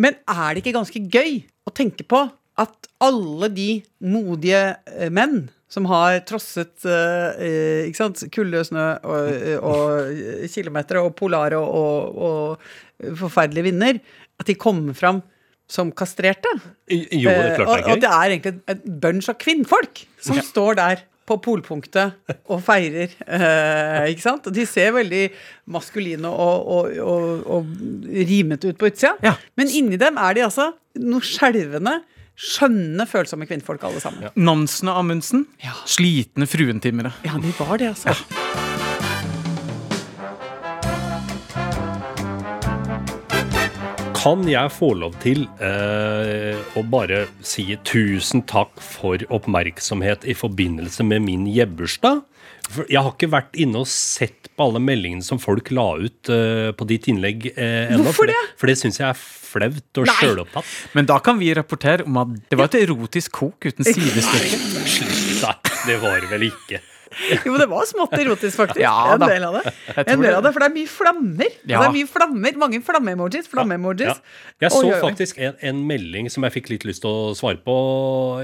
Men 0.00 0.16
er 0.24 0.54
det 0.54 0.64
ikke 0.64 0.78
ganske 0.78 1.04
gøy 1.04 1.42
å 1.68 1.74
tenke 1.74 2.06
på 2.08 2.24
at 2.60 2.88
alle 3.02 3.50
de 3.50 3.68
modige 4.06 4.62
eh, 4.94 5.10
menn 5.12 5.48
som 5.74 5.86
har 5.90 6.20
trosset 6.28 6.86
uh, 6.86 7.34
ikke 7.88 7.98
sant, 7.98 8.24
kulde, 8.34 8.62
snø 8.68 8.88
og, 9.02 9.30
og 9.58 10.50
kilometer 10.52 11.00
og 11.02 11.14
polare 11.18 11.58
og, 11.58 12.18
og, 12.28 12.68
forferdelige 13.18 13.66
vinder, 13.72 13.98
at 14.38 14.46
de 14.46 14.54
kommer 14.58 14.94
fram 14.96 15.18
som 15.70 15.90
kastrerte. 15.96 16.50
Jo, 16.86 17.26
det 17.26 17.32
er 17.32 17.56
klart 17.56 17.66
klart 17.66 17.80
er 17.80 17.82
gøy. 17.82 17.88
og 17.88 17.90
og 17.96 18.04
det 18.04 18.12
er 18.12 18.34
egentlig 18.34 18.54
en 18.70 19.00
bunch 19.02 19.32
av 19.32 19.38
kvinnfolk 19.40 20.04
som 20.22 20.38
står 20.44 20.78
der 20.78 21.02
på 21.24 21.38
polpunktet 21.40 22.34
og 22.52 22.60
feirer. 22.64 23.12
eh, 23.24 24.10
ikke 24.12 24.24
sant? 24.24 24.48
De 24.52 24.66
ser 24.68 24.92
veldig 24.92 25.24
maskuline 25.72 26.28
og, 26.28 26.68
og, 26.76 26.98
og, 27.00 27.46
og 27.56 27.70
rimete 28.28 28.72
ut 28.72 28.80
på 28.80 28.90
utsida. 28.92 29.14
Ja. 29.24 29.34
Men 29.56 29.72
inni 29.72 30.00
dem 30.00 30.20
er 30.20 30.36
de 30.36 30.44
altså 30.44 30.70
noe 31.00 31.24
skjelvende, 31.24 31.98
skjønne, 32.34 33.06
følsomme 33.06 33.46
kvinnfolk 33.48 33.84
alle 33.86 34.02
sammen. 34.02 34.26
Ja, 34.26 34.32
Nansen 34.34 34.90
og 34.90 35.00
Amundsen. 35.04 35.46
Ja. 35.62 35.74
Slitne 35.86 36.48
fruentimere. 36.50 37.14
de 37.22 37.54
var 37.58 37.78
det, 37.78 37.94
altså. 37.94 38.14
Kan 44.24 44.46
jeg 44.48 44.70
få 44.72 44.94
lov 44.96 45.12
til 45.20 45.42
eh, 45.60 46.56
å 46.78 46.82
bare 46.88 47.26
si 47.44 47.66
tusen 47.84 48.40
takk 48.48 48.72
for 48.80 49.20
oppmerksomhet 49.28 50.24
i 50.24 50.32
forbindelse 50.38 51.04
med 51.04 51.26
min 51.26 51.44
jebbursdag? 51.52 52.22
For 52.70 52.88
jeg 52.90 53.00
har 53.04 53.12
ikke 53.12 53.30
vært 53.32 53.56
inne 53.60 53.82
og 53.82 53.88
sett 53.90 54.48
på 54.54 54.68
alle 54.68 54.80
meldingene 54.82 55.24
som 55.26 55.40
folk 55.42 55.70
la 55.74 55.86
ut 56.00 56.30
uh, 56.32 56.70
på 56.76 56.86
ditt 56.88 57.08
innlegg 57.10 57.50
uh, 57.52 57.64
ennå. 57.92 58.06
Hvorfor 58.06 58.24
for 58.24 58.32
det? 58.32 58.40
For 58.60 58.70
det 58.70 58.78
syns 58.80 59.00
jeg 59.02 59.08
er 59.10 59.18
flaut 59.18 60.00
og 60.02 60.10
sjølopptatt. 60.20 60.72
Men 60.96 61.10
da 61.10 61.20
kan 61.24 61.38
vi 61.40 61.52
rapportere 61.56 62.06
om 62.08 62.18
at 62.22 62.34
det 62.50 62.58
var 62.58 62.70
et 62.70 62.80
erotisk 62.80 63.36
kok 63.42 63.68
uten 63.68 63.86
sidestykke. 63.86 64.58
Slutt, 64.96 65.38
da. 65.42 65.54
Det 65.84 66.00
var 66.02 66.20
det 66.24 66.32
vel 66.32 66.48
ikke. 66.48 66.80
Jo, 67.44 67.54
det 67.60 67.66
var 67.70 67.86
smått 67.86 68.14
erotisk, 68.18 68.56
faktisk. 68.58 68.80
Ja, 68.82 69.14
en 69.14 69.22
del 69.22 69.44
av 69.46 69.58
det. 69.58 69.72
En 70.02 70.22
del 70.22 70.34
av 70.34 70.42
det, 70.44 70.50
For 70.54 70.64
det 70.64 70.70
er 70.70 70.74
mye 70.74 70.90
flammer. 70.90 71.50
Ja. 71.62 71.78
Det 71.78 71.86
er 71.86 71.94
mye 71.94 72.10
flammer, 72.10 72.56
Mange 72.64 72.80
flamme-emojis. 72.84 73.50
Flamme 73.50 73.78
ja, 74.00 74.08
Ja. 74.08 74.14
Jeg 74.64 74.72
så 74.72 74.80
Oi, 74.80 74.88
oi, 74.88 74.94
oi. 74.96 75.02
faktisk 75.04 75.38
en, 75.38 75.54
en 75.60 75.82
melding 75.86 76.30
som 76.32 76.46
jeg 76.46 76.56
fikk 76.58 76.72
litt 76.74 76.86
lyst 76.88 77.04
til 77.04 77.10
å 77.10 77.34
svare 77.38 77.60
på 77.62 77.76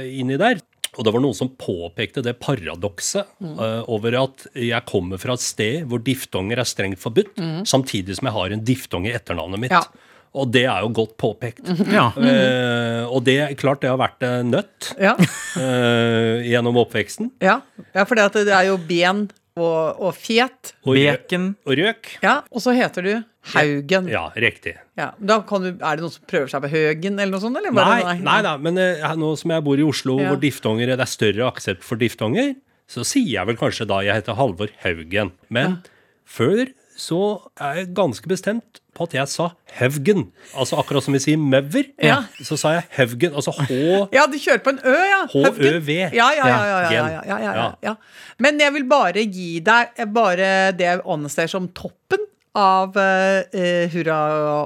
inni 0.07 0.39
der. 0.41 0.63
Og 0.99 1.05
det 1.07 1.13
var 1.15 1.23
noen 1.23 1.37
som 1.39 1.51
påpekte 1.55 2.23
det 2.27 2.39
paradokset 2.43 3.27
Mm. 3.41 3.57
uh, 3.59 3.83
over 3.89 4.17
at 4.25 4.47
jeg 4.59 4.85
kommer 4.91 5.19
fra 5.23 5.33
et 5.39 5.41
sted 5.45 5.85
hvor 5.89 6.03
diftonger 6.05 6.59
er 6.61 6.69
strengt 6.69 6.99
forbudt, 7.01 7.37
samtidig 7.65 8.17
som 8.19 8.27
jeg 8.29 8.35
har 8.37 8.51
en 8.57 8.65
diftong 8.65 9.07
i 9.07 9.15
etternavnet 9.15 9.61
mitt. 9.63 9.71
Mm. 9.73 9.81
Ja. 9.81 10.09
Og 10.41 10.51
det 10.55 10.63
er 10.71 10.85
jo 10.85 10.93
godt 10.95 11.17
påpekt. 11.19 11.65
Ja. 11.91 12.11
Uh, 12.15 13.07
og 13.11 13.25
det 13.27 13.39
er 13.43 13.55
klart 13.59 13.81
det 13.83 13.91
har 13.91 13.99
vært 13.99 14.23
nødt 14.47 14.93
Ja. 15.01 15.15
uh, 15.19 16.39
gjennom 16.51 16.77
oppveksten. 16.85 17.33
Ja, 17.43 17.61
ja 17.95 18.05
for 18.05 18.15
det 18.19 18.47
er 18.49 18.69
jo 18.69 18.77
ben 18.79 19.29
og, 19.59 20.01
og 20.01 20.15
fet. 20.15 20.75
Og, 20.85 20.95
Bacon. 20.95 21.51
og 21.67 21.77
røk. 21.81 22.13
Ja, 22.23 22.41
Og 22.51 22.63
så 22.63 22.75
heter 22.77 23.03
du 23.07 23.13
Haugen. 23.55 24.09
Ja. 24.11 24.29
Ja, 24.29 24.43
riktig. 24.43 24.75
da 24.97 25.41
kan 25.49 25.63
du, 25.65 25.69
Er 25.81 25.97
det 25.97 26.05
noen 26.05 26.13
som 26.13 26.25
prøver 26.29 26.51
seg 26.53 26.63
på 26.63 26.71
Høgen, 26.71 27.19
eller 27.19 27.33
noe 27.33 27.41
sånt? 27.43 27.57
Eller? 27.57 27.73
Nei, 27.73 28.03
nei, 28.05 28.17
nei 28.27 28.41
da, 28.45 28.57
men 28.61 28.77
uh, 28.79 29.15
nå 29.17 29.33
som 29.41 29.55
jeg 29.55 29.65
bor 29.65 29.81
i 29.81 29.87
Oslo, 29.87 30.19
Ja. 30.21 30.29
hvor 30.29 30.41
diftonger, 30.43 30.93
det 30.93 31.01
er 31.01 31.11
større 31.11 31.49
aksept 31.49 31.83
for 31.87 31.97
diftonger, 32.01 32.55
så 32.91 33.05
sier 33.07 33.31
jeg 33.39 33.47
vel 33.49 33.57
kanskje 33.57 33.87
da 33.89 34.03
jeg 34.05 34.21
heter 34.21 34.37
Halvor 34.37 34.71
Haugen. 34.85 35.33
Men 35.49 35.79
før 36.29 36.69
så 37.01 37.19
er 37.57 37.79
jeg 37.81 37.91
ganske 37.97 38.29
bestemt 38.29 38.81
på 38.97 39.07
at 39.07 39.15
jeg 39.17 39.31
sa 39.33 39.47
Haugen. 39.79 40.27
Altså 40.59 40.77
akkurat 40.81 41.05
som 41.07 41.15
vi 41.17 41.21
sier 41.23 41.39
mauer, 41.41 41.87
Ja. 42.03 42.19
så 42.45 42.59
sa 42.61 42.73
jeg 42.77 42.85
Haugen. 42.99 43.33
Altså 43.39 43.55
H 43.57 43.71
Ja, 44.17 44.27
du 44.29 44.37
kjører 44.37 44.61
på 44.67 44.75
en 44.75 44.81
Ø, 44.85 44.93
ja. 44.93 45.21
H-Ø-V. 45.33 45.89
ja, 45.97 46.11
ja. 46.13 46.29
ja, 46.35 46.45
ja, 46.51 46.59
ja, 46.67 46.91
ja, 46.91 47.07
ja, 47.25 47.39
ja, 47.47 47.55
Ja. 47.55 47.69
ja. 47.89 47.95
Men 48.43 48.61
jeg 48.61 48.75
vil 48.77 48.85
bare 48.91 49.25
gi 49.25 49.49
deg 49.65 50.03
bare 50.13 50.51
det 50.77 50.87
jeg 50.91 51.03
anser 51.17 51.49
som 51.53 51.69
toppen 51.73 52.27
av 52.59 52.97
uh, 52.99 53.87
hurra 53.95 54.21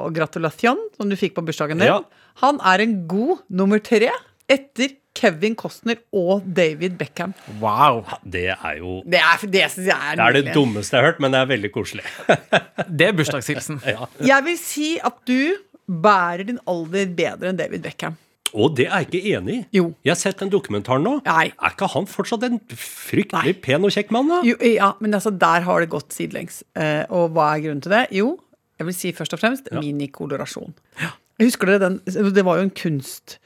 og 0.06 0.14
gratulasjon 0.16 0.78
som 0.96 1.10
du 1.10 1.16
fikk 1.20 1.34
på 1.36 1.44
bursdagen 1.44 1.78
din. 1.82 1.90
Ja. 1.92 2.00
Han 2.42 2.56
er 2.64 2.80
en 2.82 2.94
god 3.06 3.44
nummer 3.52 3.78
tre 3.84 4.08
etter 4.50 4.96
Kevin 5.24 5.54
Costner 5.56 6.00
og 6.12 6.44
David 6.56 6.98
Beckham. 7.00 7.32
Wow. 7.62 8.02
Det 8.22 8.50
er 8.52 8.80
jo 8.80 8.98
Det, 9.08 9.20
er, 9.20 9.44
det 9.48 9.62
jeg 9.64 9.94
er 9.94 10.18
Det 10.20 10.26
er 10.26 10.36
det 10.42 10.56
dummeste 10.56 10.96
jeg 10.96 11.00
har 11.04 11.12
hørt, 11.12 11.22
men 11.24 11.32
det 11.32 11.40
er 11.40 11.48
veldig 11.54 11.70
koselig. 11.72 12.04
Det 12.98 13.06
er 13.08 13.16
bursdagshilsen. 13.16 13.80
ja. 13.88 14.10
Jeg 14.20 14.44
vil 14.44 14.58
si 14.60 14.90
at 15.00 15.16
du 15.28 15.56
bærer 15.88 16.44
din 16.48 16.60
alder 16.68 17.08
bedre 17.16 17.50
enn 17.52 17.58
David 17.58 17.84
Beckham. 17.86 18.18
Og 18.54 18.76
det 18.78 18.86
er 18.86 19.02
jeg 19.02 19.08
ikke 19.10 19.34
enig 19.34 19.54
i. 19.54 19.62
Jo. 19.80 19.88
Jeg 20.06 20.12
har 20.12 20.20
sett 20.20 20.38
den 20.38 20.52
dokumentaren 20.52 21.02
nå. 21.02 21.16
Nei. 21.26 21.48
Er 21.58 21.74
ikke 21.74 21.88
han 21.90 22.06
fortsatt 22.06 22.44
en 22.46 22.60
fryktelig 22.70 23.56
pen 23.64 23.86
og 23.86 23.94
kjekk 23.94 24.12
mann, 24.14 24.30
da? 24.30 24.40
Jo, 24.46 24.54
ja, 24.62 24.92
men 25.02 25.16
altså, 25.16 25.32
der 25.34 25.64
har 25.66 25.82
det 25.82 25.90
gått 25.90 26.14
sidelengs. 26.14 26.60
Eh, 26.78 27.02
og 27.10 27.34
hva 27.34 27.54
er 27.56 27.64
grunnen 27.64 27.82
til 27.82 27.96
det? 27.96 28.04
Jo, 28.14 28.36
jeg 28.78 28.88
vil 28.90 28.96
si 28.96 29.10
først 29.16 29.34
og 29.34 29.42
fremst 29.42 29.72
minikolorasjon. 29.74 30.74
Jeg 31.00 31.48
husker 31.48 31.66
dere 31.66 31.82
den 31.82 31.96
Det 32.06 32.44
var 32.46 32.60
jo 32.60 32.68
en 32.68 32.76
kunst 32.78 33.38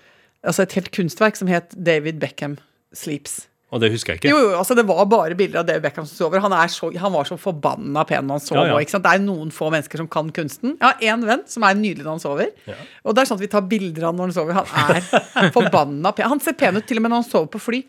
Altså 0.47 0.65
et 0.65 0.75
helt 0.79 0.91
kunstverk 0.95 1.39
som 1.39 1.51
het 1.51 1.75
David 1.75 2.21
Beckham 2.23 2.59
Sleeps. 2.95 3.47
Og 3.69 3.83
det 3.83 3.91
husker 3.93 4.15
jeg 4.15 4.23
ikke. 4.23 4.31
Jo, 4.33 4.39
jo, 4.47 4.53
altså 4.57 4.73
Det 4.79 4.85
var 4.89 5.05
bare 5.11 5.37
bilder 5.37 5.61
av 5.61 5.67
David 5.69 5.85
Beckham 5.85 6.07
som 6.09 6.17
sover. 6.17 6.41
Han, 6.41 6.55
er 6.57 6.71
så, 6.73 6.89
han 6.97 7.13
var 7.13 7.27
så 7.29 7.37
forbanna 7.41 8.05
pen 8.09 8.25
når 8.25 8.39
han 8.39 8.45
sov. 8.45 8.57
Ja, 8.57 8.63
ja. 8.71 8.77
og, 8.77 8.85
Ikke 8.85 8.95
sant? 8.95 9.05
Det 9.05 9.13
er 9.19 9.25
noen 9.27 9.51
få 9.53 9.69
mennesker 9.75 10.01
som 10.01 10.09
kan 10.09 10.31
kunsten. 10.33 10.79
Jeg 10.79 10.87
har 10.87 11.03
én 11.13 11.27
venn 11.29 11.43
som 11.51 11.67
er 11.69 11.77
nydelig 11.77 12.07
når 12.07 12.17
han 12.17 12.23
sover. 12.23 12.55
Og 13.05 13.13
det 13.13 13.23
er 13.23 13.29
sånn 13.29 13.41
at 13.41 13.45
vi 13.45 13.51
tar 13.53 13.67
bilder 13.69 14.09
av 14.09 14.17
når 14.17 14.31
han 14.31 14.37
sover. 14.39 14.63
Han 14.63 14.95
er 14.97 15.53
forbanna 15.59 16.15
pen. 16.17 16.31
Han 16.33 16.41
ser 16.45 16.57
pen 16.57 16.81
ut 16.81 16.89
til 16.89 17.03
og 17.03 17.05
med 17.05 17.13
når 17.13 17.25
han 17.25 17.29
sover 17.29 17.53
på 17.53 17.61
fly. 17.67 17.83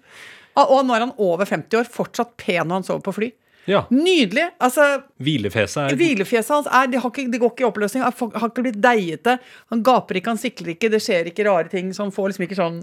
Og 0.60 0.74
og 0.76 0.84
nå 0.84 0.98
er 0.98 1.06
han 1.06 1.16
over 1.16 1.48
50 1.48 1.80
år, 1.80 1.88
fortsatt 1.94 2.36
pen 2.42 2.68
når 2.68 2.82
han 2.82 2.90
sover 2.90 3.06
på 3.06 3.16
fly. 3.16 3.32
Ja. 3.70 3.84
Nydelig! 3.94 4.48
Altså, 4.66 4.88
Hvilefjeset 5.22 5.84
er 5.84 5.98
Hvilefjeset 6.00 6.56
hans 6.56 6.70
er, 6.72 6.90
det, 6.92 7.02
har 7.04 7.14
ikke, 7.14 7.28
det 7.32 7.42
går 7.42 7.54
ikke 7.54 7.66
i 7.66 7.70
oppløsning. 7.70 8.06
Har 8.06 8.50
ikke 8.50 8.66
blitt 8.66 8.82
deigete. 8.84 9.38
Han 9.74 9.84
gaper 9.86 10.20
ikke, 10.20 10.34
han 10.34 10.42
sikler 10.42 10.74
ikke, 10.74 10.90
det 10.94 11.02
skjer 11.06 11.30
ikke 11.32 11.46
rare 11.48 11.70
ting. 11.72 11.94
Så 11.96 12.06
han 12.08 12.14
får 12.16 12.32
liksom 12.32 12.48
ikke 12.48 12.60
sånn 12.60 12.82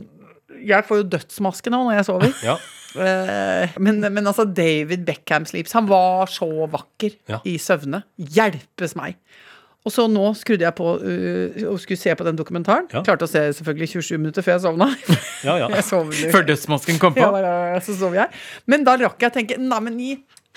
Jeg 0.66 0.86
får 0.88 1.02
jo 1.02 1.08
dødsmaske 1.16 1.72
nå 1.74 1.82
når 1.88 1.98
jeg 1.98 2.08
sover. 2.08 2.36
Ja. 2.46 2.56
Eh, 2.96 3.74
men, 3.82 4.00
men 4.00 4.22
altså, 4.30 4.46
David 4.48 5.02
Beckham 5.08 5.44
Sleeps, 5.48 5.74
han 5.76 5.90
var 5.90 6.30
så 6.32 6.48
vakker 6.72 7.18
Ja. 7.28 7.42
i 7.44 7.58
søvne. 7.60 8.04
Hjelpes 8.16 8.96
meg. 8.96 9.18
Og 9.86 9.92
så 9.94 10.08
nå 10.10 10.22
skrudde 10.34 10.64
jeg 10.66 10.74
på 10.74 10.86
uh, 10.98 11.58
og 11.70 11.76
skulle 11.78 12.00
se 12.00 12.10
på 12.18 12.24
den 12.26 12.34
dokumentaren. 12.38 12.88
Ja. 12.90 13.04
Klarte 13.06 13.28
å 13.28 13.30
se 13.30 13.44
selvfølgelig 13.60 13.92
27 13.92 14.16
minutter 14.18 14.42
før 14.42 14.56
jeg 14.56 14.64
sovna. 14.64 14.88
Ja, 15.46 15.54
ja. 15.62 15.68
Jeg 15.76 15.84
sov 15.86 16.10
Før 16.32 16.42
dødsmasken 16.48 16.98
kom 16.98 17.14
på. 17.14 17.22
Ja, 17.22 17.78
så 17.84 17.94
sov 17.94 18.16
jeg. 18.18 18.26
Men 18.66 18.82
da 18.86 18.96
rakk 18.98 19.20
jeg 19.22 19.30
å 19.30 19.34
tenke 19.36 19.60
Nei, 19.62 19.78
men 19.84 20.00
i 20.02 20.16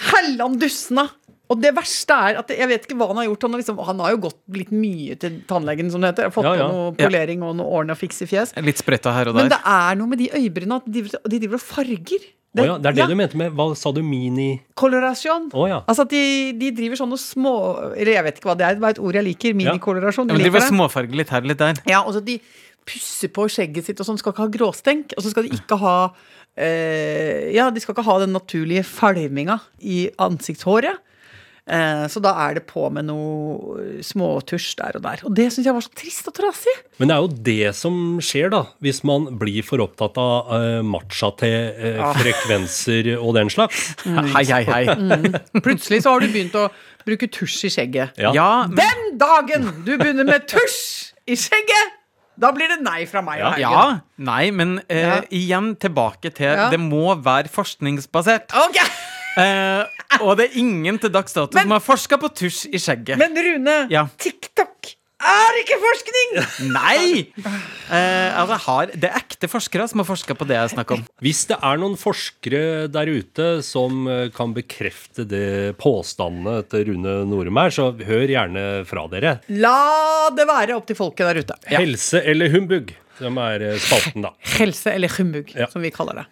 hellan 0.09 0.57
dussena! 0.61 1.09
Og 1.49 1.57
det 1.57 1.71
verste 1.73 2.13
er 2.13 2.37
at 2.43 2.51
jeg 2.53 2.69
vet 2.69 2.83
ikke 2.85 2.95
hva 2.99 3.07
han 3.09 3.17
har 3.17 3.25
gjort. 3.25 3.45
Han 3.47 3.55
har, 3.55 3.61
liksom, 3.63 3.77
han 3.87 4.01
har 4.03 4.11
jo 4.13 4.19
gått 4.27 4.37
litt 4.53 4.69
mye 4.69 5.15
til 5.17 5.39
tannlegen, 5.49 5.87
som 5.89 6.03
det 6.03 6.11
heter. 6.11 6.29
Fått 6.33 6.45
Ja, 6.45 6.51
ja. 6.59 6.67
på 6.67 6.75
noe 6.75 6.91
polering 6.99 7.41
og 7.41 7.55
noe 7.57 7.79
ordne 7.79 7.95
og 7.95 8.01
fikse 8.01 8.27
i 8.27 8.29
fjes. 8.29 8.53
Litt 8.61 8.77
spretta 8.77 9.15
her 9.15 9.31
og 9.31 9.39
der. 9.39 9.47
Men 9.47 9.55
det 9.55 9.61
er 9.65 9.97
noe 9.97 10.11
med 10.11 10.21
de 10.21 10.27
øyebrynene 10.29 10.77
at 10.77 10.91
de, 10.93 11.01
de 11.09 11.39
driver 11.41 11.57
og 11.57 11.63
farger. 11.65 12.27
Å 12.49 12.65
ja, 12.65 12.75
det 12.81 12.89
er 12.91 12.95
det 12.97 13.05
du 13.11 13.17
mente 13.17 13.37
med 13.37 13.53
Hva 13.53 13.65
sa 13.77 13.91
du? 13.93 13.99
Mini 14.05 14.55
Kolorasjon. 14.77 15.51
Oh 15.53 15.67
ja. 15.69 15.83
Altså 15.85 16.07
at 16.07 16.13
de, 16.13 16.21
de 16.57 16.71
driver 16.73 16.97
sånne 16.97 17.19
små 17.21 17.51
Eller 17.91 18.15
jeg 18.15 18.25
vet 18.25 18.39
ikke 18.39 18.49
hva 18.49 18.55
det 18.57 18.65
er, 18.65 18.79
det 18.79 18.87
er 18.87 18.95
et 18.95 19.01
ord 19.05 19.19
jeg 19.19 19.27
liker. 19.27 19.53
Minikolorasjon. 19.59 20.25
Ja, 20.29 20.33
men 20.33 20.41
de 20.41 20.47
driver 20.47 20.65
småfarger 20.65 21.13
småfarge 21.13 21.19
litt 21.21 21.33
her, 21.33 21.45
litt 21.45 21.61
der. 21.61 21.81
Ja, 21.89 22.01
og 22.01 22.15
så 22.17 22.23
de 22.25 22.39
pusser 22.89 23.29
på 23.33 23.45
skjegget 23.53 23.85
sitt 23.89 24.01
og 24.01 24.09
sånn. 24.09 24.17
Skal 24.21 24.33
ikke 24.33 24.47
ha 24.47 24.53
gråstenk. 24.53 25.13
Og 25.17 25.25
så 25.25 25.33
skal 25.33 25.45
de 25.45 25.53
ikke 25.59 25.77
ha 25.81 25.95
eh, 26.57 27.51
Ja, 27.55 27.69
de 27.69 27.83
skal 27.83 27.95
ikke 27.95 28.07
ha 28.07 28.17
den 28.23 28.33
naturlige 28.33 28.85
falminga 28.87 29.59
i 29.81 30.07
ansiktshåret. 30.17 31.03
Eh, 31.69 32.05
så 32.09 32.21
da 32.23 32.31
er 32.47 32.57
det 32.57 32.63
på 32.69 32.87
med 32.93 33.05
noe 33.09 34.01
småtusj 34.05 34.71
der 34.79 34.97
og 34.97 35.03
der. 35.05 35.21
Og 35.27 35.35
det 35.37 35.49
syns 35.53 35.67
jeg 35.69 35.75
var 35.75 35.85
så 35.85 35.93
trist 36.01 36.29
og 36.31 36.35
trasig. 36.39 36.73
Men 36.97 37.11
det 37.11 37.15
er 37.15 37.21
jo 37.25 37.43
det 37.49 37.73
som 37.77 37.99
skjer, 38.25 38.49
da, 38.53 38.63
hvis 38.83 39.03
man 39.05 39.27
blir 39.41 39.65
for 39.67 39.83
opptatt 39.85 40.17
av 40.21 40.49
uh, 40.49 40.79
matcha 40.85 41.29
til 41.39 41.77
eh, 41.77 42.01
frekvenser 42.23 43.11
og 43.19 43.35
den 43.37 43.53
slags. 43.53 43.91
Hei, 44.33 44.45
hei, 44.49 44.63
hei. 44.65 44.83
Plutselig 45.61 46.01
så 46.05 46.15
har 46.15 46.25
du 46.25 46.31
begynt 46.31 46.57
å 46.57 46.69
bruke 47.05 47.29
tusj 47.31 47.67
i 47.69 47.73
skjegget. 47.73 48.17
Ja. 48.19 48.33
Ja, 48.35 48.51
men, 48.71 48.79
Den 48.79 49.21
dagen 49.21 49.69
du 49.85 49.93
begynner 49.99 50.25
med 50.27 50.49
tusj 50.49 51.13
i 51.29 51.37
skjegget, 51.37 51.98
da 52.39 52.51
blir 52.55 52.71
det 52.71 52.79
nei 52.85 53.03
fra 53.09 53.21
meg 53.25 53.41
og 53.43 53.53
Haugen. 53.53 53.61
ja, 53.61 53.99
nei, 54.31 54.49
men 54.55 54.77
eh, 54.89 55.21
igjen 55.35 55.73
tilbake 55.81 56.31
til. 56.31 56.55
Det 56.71 56.79
må 56.79 57.13
være 57.23 57.51
forskningsbasert. 57.51 58.55
Ok, 58.65 58.79
Eh, 59.39 59.83
og 60.25 60.33
det 60.39 60.49
er 60.49 60.55
ingen 60.59 60.97
til 60.99 61.11
dags 61.13 61.35
dato 61.35 61.53
som 61.61 61.71
har 61.71 61.79
forska 61.85 62.17
på 62.19 62.27
tusj 62.35 62.65
i 62.75 62.79
skjegget. 62.81 63.15
Men 63.21 63.37
Rune, 63.37 63.75
Ja. 63.93 64.01
Er 65.19 65.57
ikke 65.59 65.75
forskning! 65.83 66.29
Nei! 66.77 67.25
Eh, 67.91 68.29
altså, 68.39 68.55
har, 68.65 68.91
det 68.95 69.09
er 69.09 69.17
ekte 69.19 69.49
forskere 69.51 69.87
som 69.91 69.99
har 69.99 70.07
forska 70.07 70.35
på 70.39 70.47
det 70.47 70.55
jeg 70.55 70.71
snakker 70.75 70.95
om. 70.99 71.03
Hvis 71.25 71.41
det 71.49 71.57
er 71.59 71.81
noen 71.81 71.97
forskere 71.99 72.61
der 72.93 73.11
ute 73.11 73.47
som 73.65 74.07
eh, 74.07 74.29
kan 74.35 74.53
bekrefte 74.55 75.25
det 75.27 75.75
påstandene 75.81 76.61
til 76.71 76.87
Rune 76.93 77.17
Norum 77.27 77.59
her, 77.59 77.75
så 77.75 77.89
hør 78.07 78.31
gjerne 78.31 78.65
fra 78.87 79.03
dere. 79.11 79.35
La 79.59 80.29
det 80.39 80.47
være 80.49 80.79
opp 80.79 80.87
til 80.89 80.99
folket 80.99 81.27
der 81.27 81.41
ute. 81.43 81.59
Helse 81.75 82.23
eller 82.23 82.53
humbug, 82.55 82.95
som 83.19 83.41
er 83.43 83.67
eh, 83.73 83.79
spalten, 83.83 84.23
da. 84.29 84.33
Helse 84.55 84.95
eller 84.95 85.11
humbug, 85.19 85.51
Ja. 85.57 85.67
som 85.73 85.83
vi 85.83 85.91
kaller 85.91 86.23
det. 86.23 86.27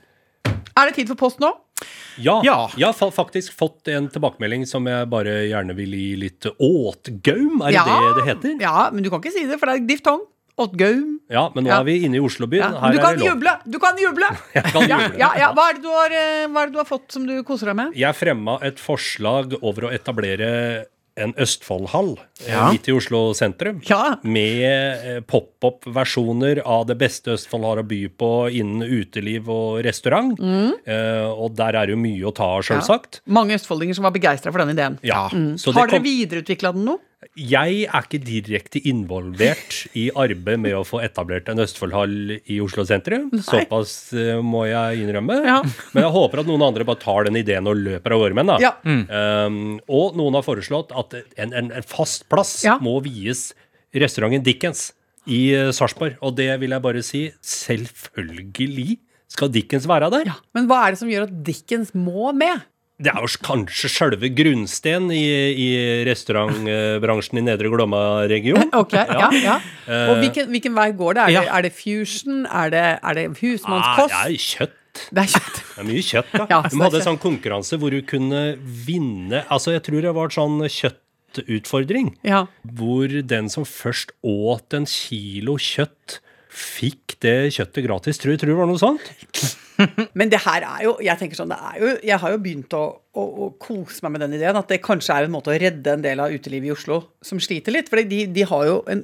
Er 0.78 0.88
det 0.92 0.96
tid 1.02 1.12
for 1.12 1.20
post 1.28 1.44
nå? 1.44 1.52
Ja, 2.18 2.42
Ja. 2.44 2.70
jeg 2.76 2.88
har 2.98 3.12
faktisk 3.12 3.54
fått 3.54 3.88
en 3.94 4.08
tilbakemelding 4.10 4.66
som 4.66 4.86
jeg 4.90 5.10
bare 5.10 5.36
gjerne 5.52 5.76
vil 5.78 5.92
gi 5.94 6.16
litt 6.18 6.48
åtgaum. 6.60 7.62
Er 7.62 7.72
det 7.72 7.74
Ja. 7.74 7.86
det 7.86 8.16
det 8.16 8.26
heter? 8.32 8.62
Ja, 8.62 8.90
men 8.92 9.04
du 9.04 9.10
kan 9.10 9.22
ikke 9.22 9.32
si 9.34 9.46
det, 9.46 9.60
for 9.60 9.68
det 9.68 9.76
er 9.82 9.88
diftong. 9.88 10.22
Åtgaum. 10.58 11.20
Ja, 11.30 11.52
men 11.54 11.66
nå 11.66 11.68
Ja. 11.70 11.80
er 11.82 11.84
vi 11.84 12.00
inne 12.04 12.16
i 12.18 12.20
Oslo 12.20 12.48
Ja. 12.50 12.72
Her 12.82 12.92
Du 12.94 12.98
kan 12.98 13.20
juble! 13.20 13.60
Du 13.70 13.78
kan 13.78 13.96
juble! 13.96 14.26
Kan 14.74 14.90
juble. 14.90 15.18
ja, 15.20 15.30
ja. 15.38 15.54
Hva, 15.54 15.70
er 15.70 15.74
det 15.76 15.84
du 15.84 15.90
har, 15.90 16.10
eh, 16.10 16.48
hva 16.48 16.64
er 16.64 16.66
det 16.66 16.74
du 16.74 16.80
har 16.80 16.86
fått 16.90 17.12
som 17.12 17.28
du 17.28 17.44
koser 17.44 17.68
deg 17.68 17.76
med? 17.76 17.94
Jeg 17.96 18.16
fremma 18.16 18.58
et 18.64 18.78
forslag 18.80 19.54
over 19.62 19.84
å 19.84 19.94
etablere 19.94 20.86
en 21.18 21.34
Østfoldhall 21.42 22.16
Ja. 22.48 22.68
midt 22.72 22.88
i 22.88 22.94
Oslo 22.96 23.34
sentrum. 23.38 23.82
Ja. 23.90 24.16
Med 24.24 24.64
eh, 24.64 25.20
pop-opp-versjoner 25.26 26.62
av 26.66 26.86
det 26.90 26.98
beste 27.02 27.34
Østfold 27.36 27.66
har 27.66 27.82
å 27.82 27.88
by 27.88 28.02
på 28.20 28.30
innen 28.54 28.84
uteliv 28.86 29.50
og 29.50 29.82
restaurant. 29.86 30.38
Eh, 30.40 31.26
og 31.28 31.56
der 31.58 31.76
er 31.82 31.88
det 31.90 31.96
jo 31.96 32.02
mye 32.02 32.28
å 32.30 32.34
ta 32.36 32.52
av, 32.58 32.64
sjølsagt. 32.68 33.22
Mange 33.28 33.58
østfoldinger 33.58 33.98
som 33.98 34.08
var 34.08 34.16
begeistra 34.16 34.52
for 34.54 34.64
den 34.64 34.76
ideen. 34.76 35.00
Ja. 35.06 35.28
Så 35.30 35.38
Mm. 35.38 35.74
Har 35.78 35.88
det 35.88 35.92
dere 35.92 36.00
kom, 36.00 36.04
videreutvikla 36.08 36.74
den 36.74 36.86
nå? 36.86 36.98
Jeg 37.34 37.88
er 37.90 38.06
ikke 38.06 38.20
direkte 38.22 38.80
involvert 38.90 39.80
i 39.98 40.04
arbeidet 40.14 40.60
med 40.62 40.76
å 40.78 40.84
få 40.86 41.00
etablert 41.02 41.48
en 41.50 41.64
Østfoldhall 41.64 42.36
i 42.38 42.60
Oslo 42.62 42.86
sentrum. 42.86 43.32
Såpass 43.42 44.14
eh, 44.14 44.38
må 44.46 44.68
jeg 44.70 45.02
innrømme. 45.02 45.40
Ja. 45.48 45.56
Men 45.96 46.06
jeg 46.06 46.14
håper 46.14 46.44
at 46.44 46.50
noen 46.50 46.66
andre 46.68 46.86
bare 46.86 47.02
tar 47.02 47.26
den 47.26 47.40
ideen 47.42 47.66
og 47.70 47.82
løper 47.82 48.14
av 48.14 48.22
gårde 48.22 48.38
med 48.38 48.52
den. 48.52 48.68
Ja. 48.68 48.76
Um, 48.86 49.58
og 49.90 50.14
noen 50.20 50.38
har 50.38 50.46
foreslått 50.46 50.94
at 50.94 51.18
en, 51.42 51.58
en, 51.58 51.72
en 51.74 51.90
fast 51.90 52.28
plass 52.30 52.60
Ja. 52.68 52.78
må 52.86 53.00
vies 53.06 53.48
restauranten 53.98 54.46
Dickens 54.46 54.92
i 55.26 55.42
uh, 55.58 55.74
Sarpsborg. 55.74 56.20
Og 56.22 56.38
det 56.38 56.52
vil 56.62 56.78
jeg 56.78 56.86
bare 56.86 57.02
si, 57.06 57.26
selvfølgelig 57.42 59.00
skal 59.34 59.50
Dickens 59.58 59.90
være 59.90 60.14
der. 60.14 60.36
Men 60.56 60.70
hva 60.70 60.86
er 60.86 60.94
det 60.94 61.02
som 61.02 61.10
gjør 61.10 61.26
at 61.32 61.38
Dickens 61.50 61.96
må 61.98 62.30
med? 62.38 62.62
Det 62.98 63.12
er 63.12 63.20
jo 63.22 63.28
kanskje 63.46 63.90
sjølve 63.94 64.30
grunnsten 64.34 65.12
i, 65.14 65.22
i 65.54 65.68
restaurantbransjen 66.08 67.38
i 67.38 67.44
Nedre 67.46 67.70
Glomma-regionen. 67.70 68.72
Ok, 68.82 68.96
ja, 68.98 69.06
ja. 69.14 69.30
ja. 69.38 69.58
Og 70.10 70.18
hvilken, 70.24 70.50
hvilken 70.50 70.74
vei 70.78 70.88
går 70.98 71.20
det? 71.20 71.26
Er, 71.28 71.36
det? 71.38 71.52
er 71.60 71.66
det 71.68 71.72
fusion? 71.78 72.40
Er 72.50 72.74
det, 72.74 72.86
er 72.98 73.20
det 73.20 73.26
Ah, 73.30 73.36
husmannskost? 73.44 74.16
det 74.16 74.24
er 74.24 74.42
kjøtt. 74.48 75.04
Det 75.14 75.22
er 75.24 75.30
kjøtt. 75.36 75.60
Det 75.62 75.84
er 75.84 75.88
mye 75.92 76.06
kjøtt, 76.08 76.32
da. 76.34 76.48
Ja, 76.56 76.60
De 76.66 76.82
hadde 76.82 77.02
en 77.04 77.06
sånn 77.12 77.22
konkurranse 77.22 77.78
hvor 77.78 77.94
du 77.94 78.00
kunne 78.10 78.42
vinne 78.88 79.44
Altså, 79.46 79.76
jeg 79.76 79.86
tror 79.86 80.02
det 80.08 80.16
var 80.18 80.34
sånn 80.34 80.58
kjøttutfordring. 80.66 82.12
Ja. 82.26 82.48
Hvor 82.82 83.14
den 83.30 83.54
som 83.54 83.68
først 83.70 84.16
åt 84.26 84.74
en 84.74 84.90
kilo 84.90 85.60
kjøtt, 85.62 86.18
fikk 86.50 87.20
det 87.22 87.38
kjøttet 87.60 87.86
gratis. 87.86 88.18
Tror 88.18 88.34
du 88.34 88.42
tror 88.42 88.56
det 88.56 88.60
var 88.64 88.74
noe 88.74 88.82
sånt. 88.82 89.14
Men 90.18 90.30
det 90.34 90.40
her 90.44 90.64
er 90.66 90.84
jo 90.88 90.96
Jeg 91.06 91.20
tenker 91.20 91.38
sånn, 91.40 91.52
det 91.54 91.58
er 91.72 91.78
jo, 91.82 91.92
jeg 92.10 92.20
har 92.24 92.34
jo 92.34 92.40
begynt 92.44 92.74
å, 92.78 92.84
å, 93.14 93.24
å 93.46 93.50
kose 93.62 94.02
meg 94.06 94.16
med 94.16 94.26
den 94.26 94.36
ideen. 94.40 94.58
At 94.60 94.72
det 94.74 94.82
kanskje 94.86 95.16
er 95.16 95.28
en 95.28 95.34
måte 95.36 95.54
å 95.54 95.58
redde 95.62 95.94
en 95.98 96.06
del 96.06 96.20
av 96.24 96.34
utelivet 96.34 96.72
i 96.72 96.76
Oslo 96.76 97.02
som 97.26 97.40
sliter 97.44 97.76
litt. 97.76 97.90
For 97.92 98.02
de, 98.02 98.24
de 98.34 98.46
har 98.50 98.68
jo 98.70 98.78
en, 98.92 99.04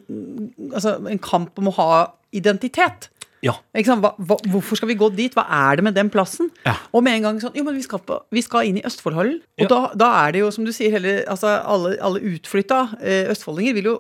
altså, 0.74 0.98
en 1.10 1.22
kamp 1.24 1.60
om 1.62 1.70
å 1.72 1.78
ha 1.80 1.90
identitet. 2.34 3.10
Ja. 3.44 3.58
Hva, 3.76 4.14
hva, 4.24 4.38
hvorfor 4.48 4.80
skal 4.80 4.88
vi 4.88 4.96
gå 4.96 5.10
dit? 5.12 5.34
Hva 5.36 5.44
er 5.68 5.76
det 5.76 5.84
med 5.84 5.98
den 5.98 6.08
plassen? 6.14 6.48
Ja. 6.64 6.78
Og 6.96 7.04
med 7.04 7.18
en 7.18 7.26
gang 7.26 7.42
sånn 7.44 7.58
Jo, 7.60 7.66
men 7.68 7.76
vi 7.76 7.84
skal, 7.84 8.00
på, 8.08 8.22
vi 8.32 8.40
skal 8.46 8.70
inn 8.70 8.78
i 8.80 8.84
Østfoldhallen. 8.88 9.42
Og 9.60 9.66
Ja. 9.66 9.68
da, 9.74 9.80
da 10.00 10.08
er 10.22 10.32
det 10.32 10.44
jo, 10.46 10.52
som 10.56 10.64
du 10.64 10.72
sier, 10.72 10.94
heller, 10.96 11.26
altså, 11.28 11.52
alle, 11.60 11.92
alle 12.00 12.22
utflytta 12.34 12.80
eh, 13.02 13.28
østfoldinger 13.36 13.76
vil 13.82 13.90
jo 13.92 13.98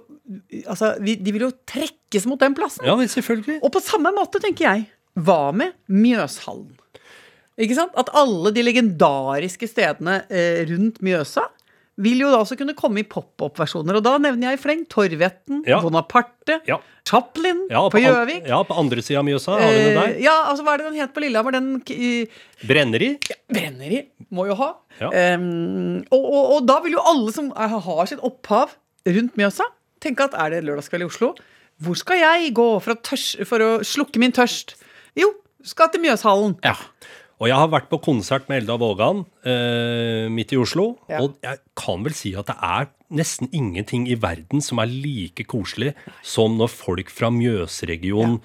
Altså, 0.71 0.93
vi, 1.03 1.17
de 1.19 1.33
vil 1.35 1.43
jo 1.43 1.51
trekkes 1.67 2.23
mot 2.31 2.39
den 2.39 2.53
plassen. 2.55 2.85
ja, 2.87 2.93
selvfølgelig. 2.95 3.57
Og 3.59 3.73
på 3.75 3.81
samme 3.83 4.13
måte, 4.15 4.39
tenker 4.39 4.63
jeg, 4.69 4.85
hva 5.19 5.51
med 5.53 5.73
Mjøshallen? 5.91 6.71
Ikke 7.61 7.75
sant? 7.77 7.91
At 7.99 8.09
alle 8.17 8.49
de 8.55 8.63
legendariske 8.65 9.67
stedene 9.69 10.23
eh, 10.33 10.63
rundt 10.71 11.01
Mjøsa 11.05 11.43
vil 12.01 12.23
jo 12.23 12.31
da 12.33 12.39
også 12.41 12.55
kunne 12.57 12.73
komme 12.73 13.03
i 13.03 13.05
pop-opp-versjoner. 13.05 13.99
Og 13.99 14.01
da 14.07 14.15
nevner 14.17 14.47
jeg 14.49 14.57
i 14.57 14.61
fleng 14.63 14.79
Torvetten, 14.89 15.59
Ja. 15.69 15.77
Bonaparte, 15.83 16.55
Ja. 16.65 16.79
Chaplin 17.05 17.67
Ja, 17.69 17.83
på 17.91 17.99
Gjøvik. 18.01 18.47
Ja, 18.49 18.63
på 18.65 18.73
andre 18.79 19.03
sida 19.05 19.19
av 19.19 19.25
Mjøsa 19.27 19.59
har 19.59 19.69
vi 19.69 19.77
det 19.77 19.91
Eh, 19.91 19.99
der. 19.99 20.19
ja, 20.23 20.33
altså 20.49 20.63
hva 20.65 20.73
er 20.73 20.77
det 20.81 20.85
den 20.87 21.01
het 21.03 21.13
på 21.13 21.21
Lillehammer? 21.21 21.51
Den 21.51 21.83
eh, 21.91 22.25
Brenneri. 22.65 23.11
Brenneri 23.51 23.99
må 24.31 24.47
jo 24.49 24.55
ha. 24.57 24.71
Ja. 24.99 25.11
Em, 25.11 25.99
og, 26.09 26.23
og, 26.25 26.51
og 26.55 26.65
da 26.65 26.79
vil 26.81 26.93
jo 26.97 27.03
alle 27.05 27.31
som 27.35 27.51
er, 27.53 27.67
har 27.77 28.05
sitt 28.09 28.23
opphav 28.25 28.73
rundt 29.05 29.35
Mjøsa, 29.37 29.67
tenke 30.01 30.23
at 30.25 30.33
er 30.33 30.49
det 30.55 30.63
lørdagskveld 30.65 31.05
i 31.05 31.11
Oslo? 31.11 31.35
Hvor 31.83 31.95
skal 31.99 32.17
jeg 32.17 32.53
gå 32.55 32.69
for 32.81 32.95
å, 32.95 33.01
tørs, 33.05 33.35
for 33.45 33.59
å 33.61 33.69
slukke 33.85 34.17
min 34.23 34.31
tørst? 34.33 34.73
Jo, 35.19 35.29
skal 35.63 35.91
til 35.93 36.01
Mjøshallen. 36.03 36.57
Ja. 36.65 36.75
Og 37.41 37.49
jeg 37.49 37.57
har 37.59 37.67
vært 37.73 37.89
på 37.91 37.97
konsert 38.05 38.45
med 38.47 38.61
Elda 38.61 38.77
Vågan 38.79 39.23
eh, 39.43 40.29
midt 40.31 40.53
i 40.55 40.59
Oslo. 40.61 40.93
Ja. 41.11 41.19
Og 41.25 41.35
jeg 41.43 41.59
kan 41.75 42.03
vel 42.05 42.13
si 42.15 42.31
at 42.39 42.47
det 42.47 42.55
er 42.63 42.87
nesten 43.13 43.49
ingenting 43.53 44.05
i 44.09 44.15
verden 44.17 44.61
som 44.63 44.79
er 44.81 44.87
like 44.89 45.43
koselig 45.49 45.91
som 46.25 46.55
når 46.57 46.71
folk 46.71 47.11
fra 47.13 47.29
Mjøsregionen 47.33 48.39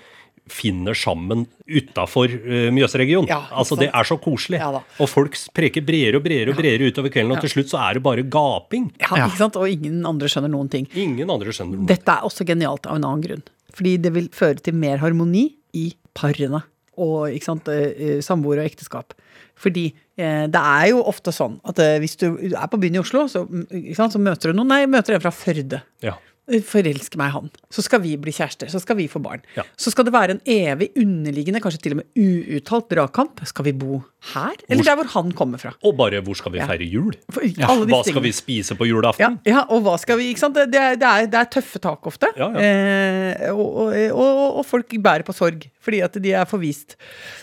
finner 0.48 0.96
sammen 0.96 1.42
utafor 1.68 2.33
eh, 2.33 2.70
Mjøsregionen. 2.72 3.28
Ja, 3.28 3.42
altså, 3.52 3.76
det 3.78 3.90
er 3.92 4.09
så 4.09 4.16
koselig. 4.24 4.59
Ja 4.62 4.70
og 4.81 5.11
folk 5.12 5.37
preker 5.54 5.85
bredere 5.85 6.16
og 6.18 6.24
bredere 6.24 6.54
og 6.54 6.59
bredere 6.59 6.88
utover 6.88 7.12
kvelden, 7.12 7.35
og 7.37 7.42
til 7.44 7.52
slutt 7.52 7.70
så 7.74 7.83
er 7.85 7.98
det 7.98 8.04
bare 8.09 8.24
gaping. 8.24 8.88
Ja, 9.04 9.12
Ja. 9.20 9.26
ikke 9.28 9.42
sant? 9.44 9.61
Og 9.61 9.68
ingen 9.68 10.00
andre 10.09 10.26
skjønner 10.33 10.50
noen 10.57 10.72
ting. 10.72 10.88
Ingen 10.96 11.28
andre 11.31 11.52
skjønner 11.52 11.76
noe. 11.83 11.90
Dette 11.92 12.16
er 12.16 12.24
også 12.26 12.48
genialt 12.48 12.88
av 12.88 12.96
en 12.96 13.04
annen 13.04 13.22
grunn. 13.28 13.44
Fordi 13.76 13.98
det 14.00 14.14
vil 14.16 14.31
føre 14.35 14.59
til 14.64 14.74
mer 14.74 14.96
harmoni 15.04 15.50
i 15.76 15.90
parene. 16.16 16.62
Og 16.98 17.31
ikke 17.31 17.46
sant, 17.46 17.68
eh, 17.70 18.18
eh, 18.18 18.31
og 18.59 18.64
ekteskap. 18.64 19.14
Fordi 19.59 19.87
eh, 20.18 20.46
det 20.50 20.62
er 20.62 20.88
jo 20.90 21.04
ofte 21.07 21.35
sånn 21.35 21.59
at 21.68 21.78
eh, 21.83 21.98
hvis 22.02 22.16
du 22.18 22.26
er 22.48 22.70
på 22.70 22.81
byen 22.81 22.98
i 22.98 23.02
Oslo, 23.02 23.26
så, 23.31 23.44
mm, 23.46 23.94
sant, 23.98 24.14
så 24.14 24.22
møter 24.22 24.50
du 24.50 24.59
noen 24.59 24.72
Nei, 24.72 24.83
møter 24.90 25.14
en 25.14 25.22
fra 25.22 25.35
Førde. 25.35 25.83
Ja. 26.02 26.16
Forelsker 26.48 27.20
meg 27.20 27.30
i 27.30 27.34
han. 27.34 27.48
Så 27.74 27.84
skal 27.84 28.00
vi 28.04 28.14
bli 28.20 28.32
kjærester. 28.32 28.70
Så 28.72 28.80
skal 28.80 28.96
vi 28.98 29.08
få 29.11 29.20
barn. 29.22 29.42
Ja. 29.56 29.64
Så 29.76 29.92
skal 29.92 30.06
det 30.08 30.14
være 30.14 30.37
en 30.37 30.42
evig 30.48 30.90
underliggende, 30.96 31.61
kanskje 31.64 31.82
til 31.84 31.96
og 31.96 32.00
med 32.00 32.22
uuttalt 32.22 32.88
dragkamp. 32.92 33.42
Skal 33.48 33.68
vi 33.68 33.74
bo 33.76 34.00
her, 34.32 34.56
eller 34.66 34.82
der 34.82 34.96
hvor 34.98 35.11
han 35.12 35.32
kommer 35.37 35.61
fra? 35.62 35.74
Og 35.87 35.94
bare 35.98 36.22
hvor 36.24 36.34
skal 36.38 36.54
vi 36.56 36.62
feire 36.64 36.88
jul? 36.88 37.14
For, 37.30 37.44
alle 37.68 37.87
Hva 37.90 38.00
skal 38.06 38.24
vi 38.24 38.32
spise 38.34 38.74
på 38.78 38.88
julaften? 38.88 39.38
ja, 39.46 39.62
og 39.68 39.84
hva 39.87 39.94
skal 40.00 40.18
vi 40.18 40.30
Ikke 40.32 40.42
sant? 40.42 40.56
Det, 40.58 40.70
det, 40.72 40.80
er, 40.80 40.98
det, 40.98 41.08
er, 41.08 41.28
det 41.30 41.38
er 41.38 41.50
tøffe 41.52 41.80
tak 41.82 42.08
ofte. 42.11 42.32
Ja, 42.37 42.50
ja. 42.50 42.64
Eh, 42.64 43.52
og, 43.52 43.68
og, 43.84 43.94
og, 44.11 44.58
og 44.61 44.66
folk 44.66 44.96
bærer 45.04 45.26
på 45.26 45.37
sorg 45.37 45.68
fordi 45.88 46.02
at 46.04 46.18
de 46.20 46.34
er 46.37 46.48
forvist 46.48 46.98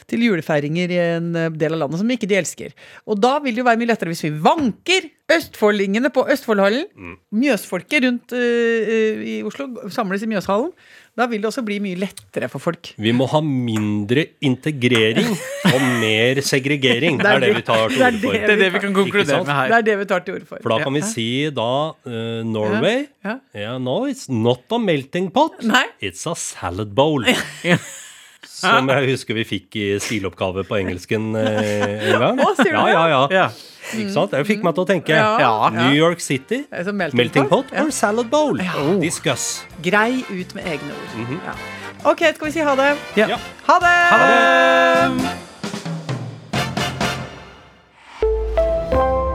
til 0.10 0.22
julefeiringer 0.28 0.92
i 0.94 0.98
en 1.16 1.32
del 1.58 1.74
av 1.74 1.86
landet 1.86 2.02
som 2.02 2.12
ikke 2.14 2.30
de 2.30 2.38
elsker. 2.38 2.76
Og 3.10 3.18
da 3.18 3.40
vil 3.42 3.56
det 3.56 3.64
jo 3.64 3.68
være 3.70 3.82
mye 3.82 3.90
lettere 3.90 4.12
hvis 4.14 4.26
vi 4.28 4.36
vanker 4.44 5.08
østfoldingene 5.32 6.12
på 6.14 6.22
Østfoldhallen. 6.30 6.86
Mm. 6.94 7.16
Mjøsfolket 7.42 8.04
rundt 8.06 8.36
eh, 8.38 9.24
i 9.26 9.36
Oslo 9.48 9.90
samles 9.94 10.22
i 10.22 10.30
Mjøshallen. 10.30 10.70
Da 11.16 11.26
vil 11.32 11.40
det 11.40 11.48
også 11.48 11.64
bli 11.64 11.78
mye 11.80 11.96
lettere 11.96 12.50
for 12.52 12.60
folk. 12.60 12.90
Vi 13.00 13.14
må 13.16 13.24
ha 13.32 13.40
mindre 13.40 14.26
integrering 14.44 15.30
og 15.72 15.82
mer 16.02 16.42
segregering. 16.44 17.18
Det 17.24 17.32
er 17.32 17.40
det 17.46 17.52
vi 17.56 17.64
tar 17.66 17.88
til 17.88 17.98
Det 17.98 18.06
er 18.06 18.12
orde 18.12 18.22
for. 18.22 18.36
det. 18.36 18.44
Er 18.52 18.60
det 18.60 18.70
vi 18.76 18.82
kan 18.84 18.94
konkludere 19.00 19.40
med 19.40 19.48
med 19.48 19.48
Det 19.48 19.56
her. 19.56 19.76
er 19.80 19.86
det 19.90 19.98
vi 20.02 20.06
tar 20.12 20.26
til 20.28 20.36
orde 20.36 20.50
for. 20.50 20.60
For 20.62 20.76
da 20.76 20.80
kan 20.84 20.94
vi 21.00 21.04
si 21.08 21.28
da 21.56 21.70
uh, 21.96 22.42
Norway 22.46 23.06
Ja, 23.26 23.38
yeah, 23.56 23.78
No, 23.80 24.02
it's 24.12 24.28
not 24.30 24.68
a 24.76 24.78
melting 24.78 25.32
pot. 25.32 25.64
Nei. 25.64 25.86
It's 26.04 26.28
a 26.30 26.36
salad 26.36 26.92
bowl. 26.94 27.24
Som 28.50 28.90
jeg 28.92 29.10
husker 29.12 29.38
vi 29.38 29.44
fikk 29.48 29.76
i 29.82 29.86
stiloppgave 30.02 30.64
på 30.68 30.78
engelsken 30.80 31.32
eh, 31.40 32.12
en 32.12 32.20
gang. 32.24 32.40
Ja, 32.66 32.86
ja, 32.90 33.04
ja. 33.12 33.22
Ja. 33.34 33.48
Ikke 33.96 34.12
sant? 34.16 34.32
Det 34.34 34.42
fikk 34.50 34.64
meg 34.66 34.74
til 34.78 34.84
å 34.86 34.88
tenke. 34.90 35.14
Ja. 35.14 35.70
New 35.76 35.94
York 35.94 36.22
City, 36.24 36.64
melting 36.72 37.18
melting 37.20 37.50
pot. 37.52 37.68
pot 37.70 37.80
or 37.86 37.92
salad 37.94 38.30
bowl? 38.34 38.58
Ja. 38.64 38.74
Discuss. 39.02 39.64
Grei 39.86 40.24
ut 40.32 40.56
med 40.58 40.66
egne 40.76 40.94
ord. 40.96 41.36
ja. 41.46 41.58
Ok, 42.06 42.22
skal 42.36 42.46
vi 42.48 42.52
si 42.54 42.62
ha 42.66 42.74
det? 42.78 42.92
Ja. 43.18 43.28
Ja. 43.34 43.38
Ha 43.66 43.80
det! 43.82 43.94
Ha 44.12 44.18
det! 44.22 45.34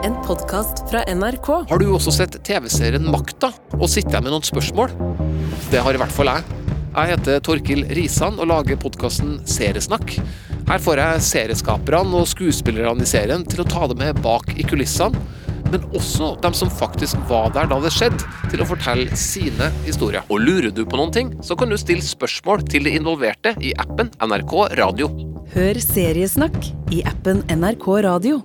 En 0.07 0.15
podkast 0.27 0.85
fra 0.91 1.03
NRK. 1.15 1.49
Har 1.71 1.79
du 1.83 1.89
også 1.95 2.13
sett 2.15 2.39
TV-serien 2.47 3.05
Makta 3.11 3.51
og 3.77 3.89
sitter 3.91 4.19
jeg 4.19 4.27
med 4.27 4.33
noen 4.35 4.47
spørsmål? 4.47 4.95
Det 5.71 5.83
har 5.85 5.95
i 5.97 6.01
hvert 6.01 6.15
fall 6.15 6.31
jeg. 6.33 6.70
Jeg 6.91 7.13
heter 7.13 7.43
Torkil 7.47 7.85
Risan 7.95 8.41
og 8.43 8.49
lager 8.51 8.79
podkasten 8.83 9.37
Seriesnakk. 9.47 10.17
Her 10.67 10.83
får 10.83 10.99
jeg 10.99 11.23
serieskaperne 11.29 12.19
og 12.19 12.27
skuespillerne 12.27 13.07
i 13.07 13.09
serien 13.09 13.45
til 13.47 13.63
å 13.63 13.69
ta 13.69 13.87
det 13.91 13.99
med 14.01 14.19
bak 14.25 14.51
i 14.59 14.67
kulissene, 14.67 15.23
men 15.71 15.87
også 15.95 16.33
dem 16.43 16.57
som 16.57 16.73
faktisk 16.81 17.15
var 17.31 17.55
der 17.55 17.71
da 17.71 17.79
det 17.85 17.95
skjedde, 17.95 18.27
til 18.51 18.65
å 18.65 18.67
fortelle 18.67 19.15
sine 19.15 19.71
historier. 19.87 20.27
Og 20.35 20.43
lurer 20.43 20.75
du 20.75 20.83
på 20.83 20.99
noen 20.99 21.15
ting, 21.15 21.33
så 21.47 21.55
kan 21.55 21.71
du 21.71 21.79
stille 21.79 22.03
spørsmål 22.03 22.67
til 22.67 22.91
de 22.91 22.99
involverte 22.99 23.55
i 23.63 23.71
appen 23.79 24.11
NRK 24.19 24.57
Radio. 24.83 25.13
Hør 25.55 25.79
Seriesnakk 25.87 26.73
i 26.91 27.05
appen 27.07 27.47
NRK 27.55 27.93
Radio. 28.11 28.43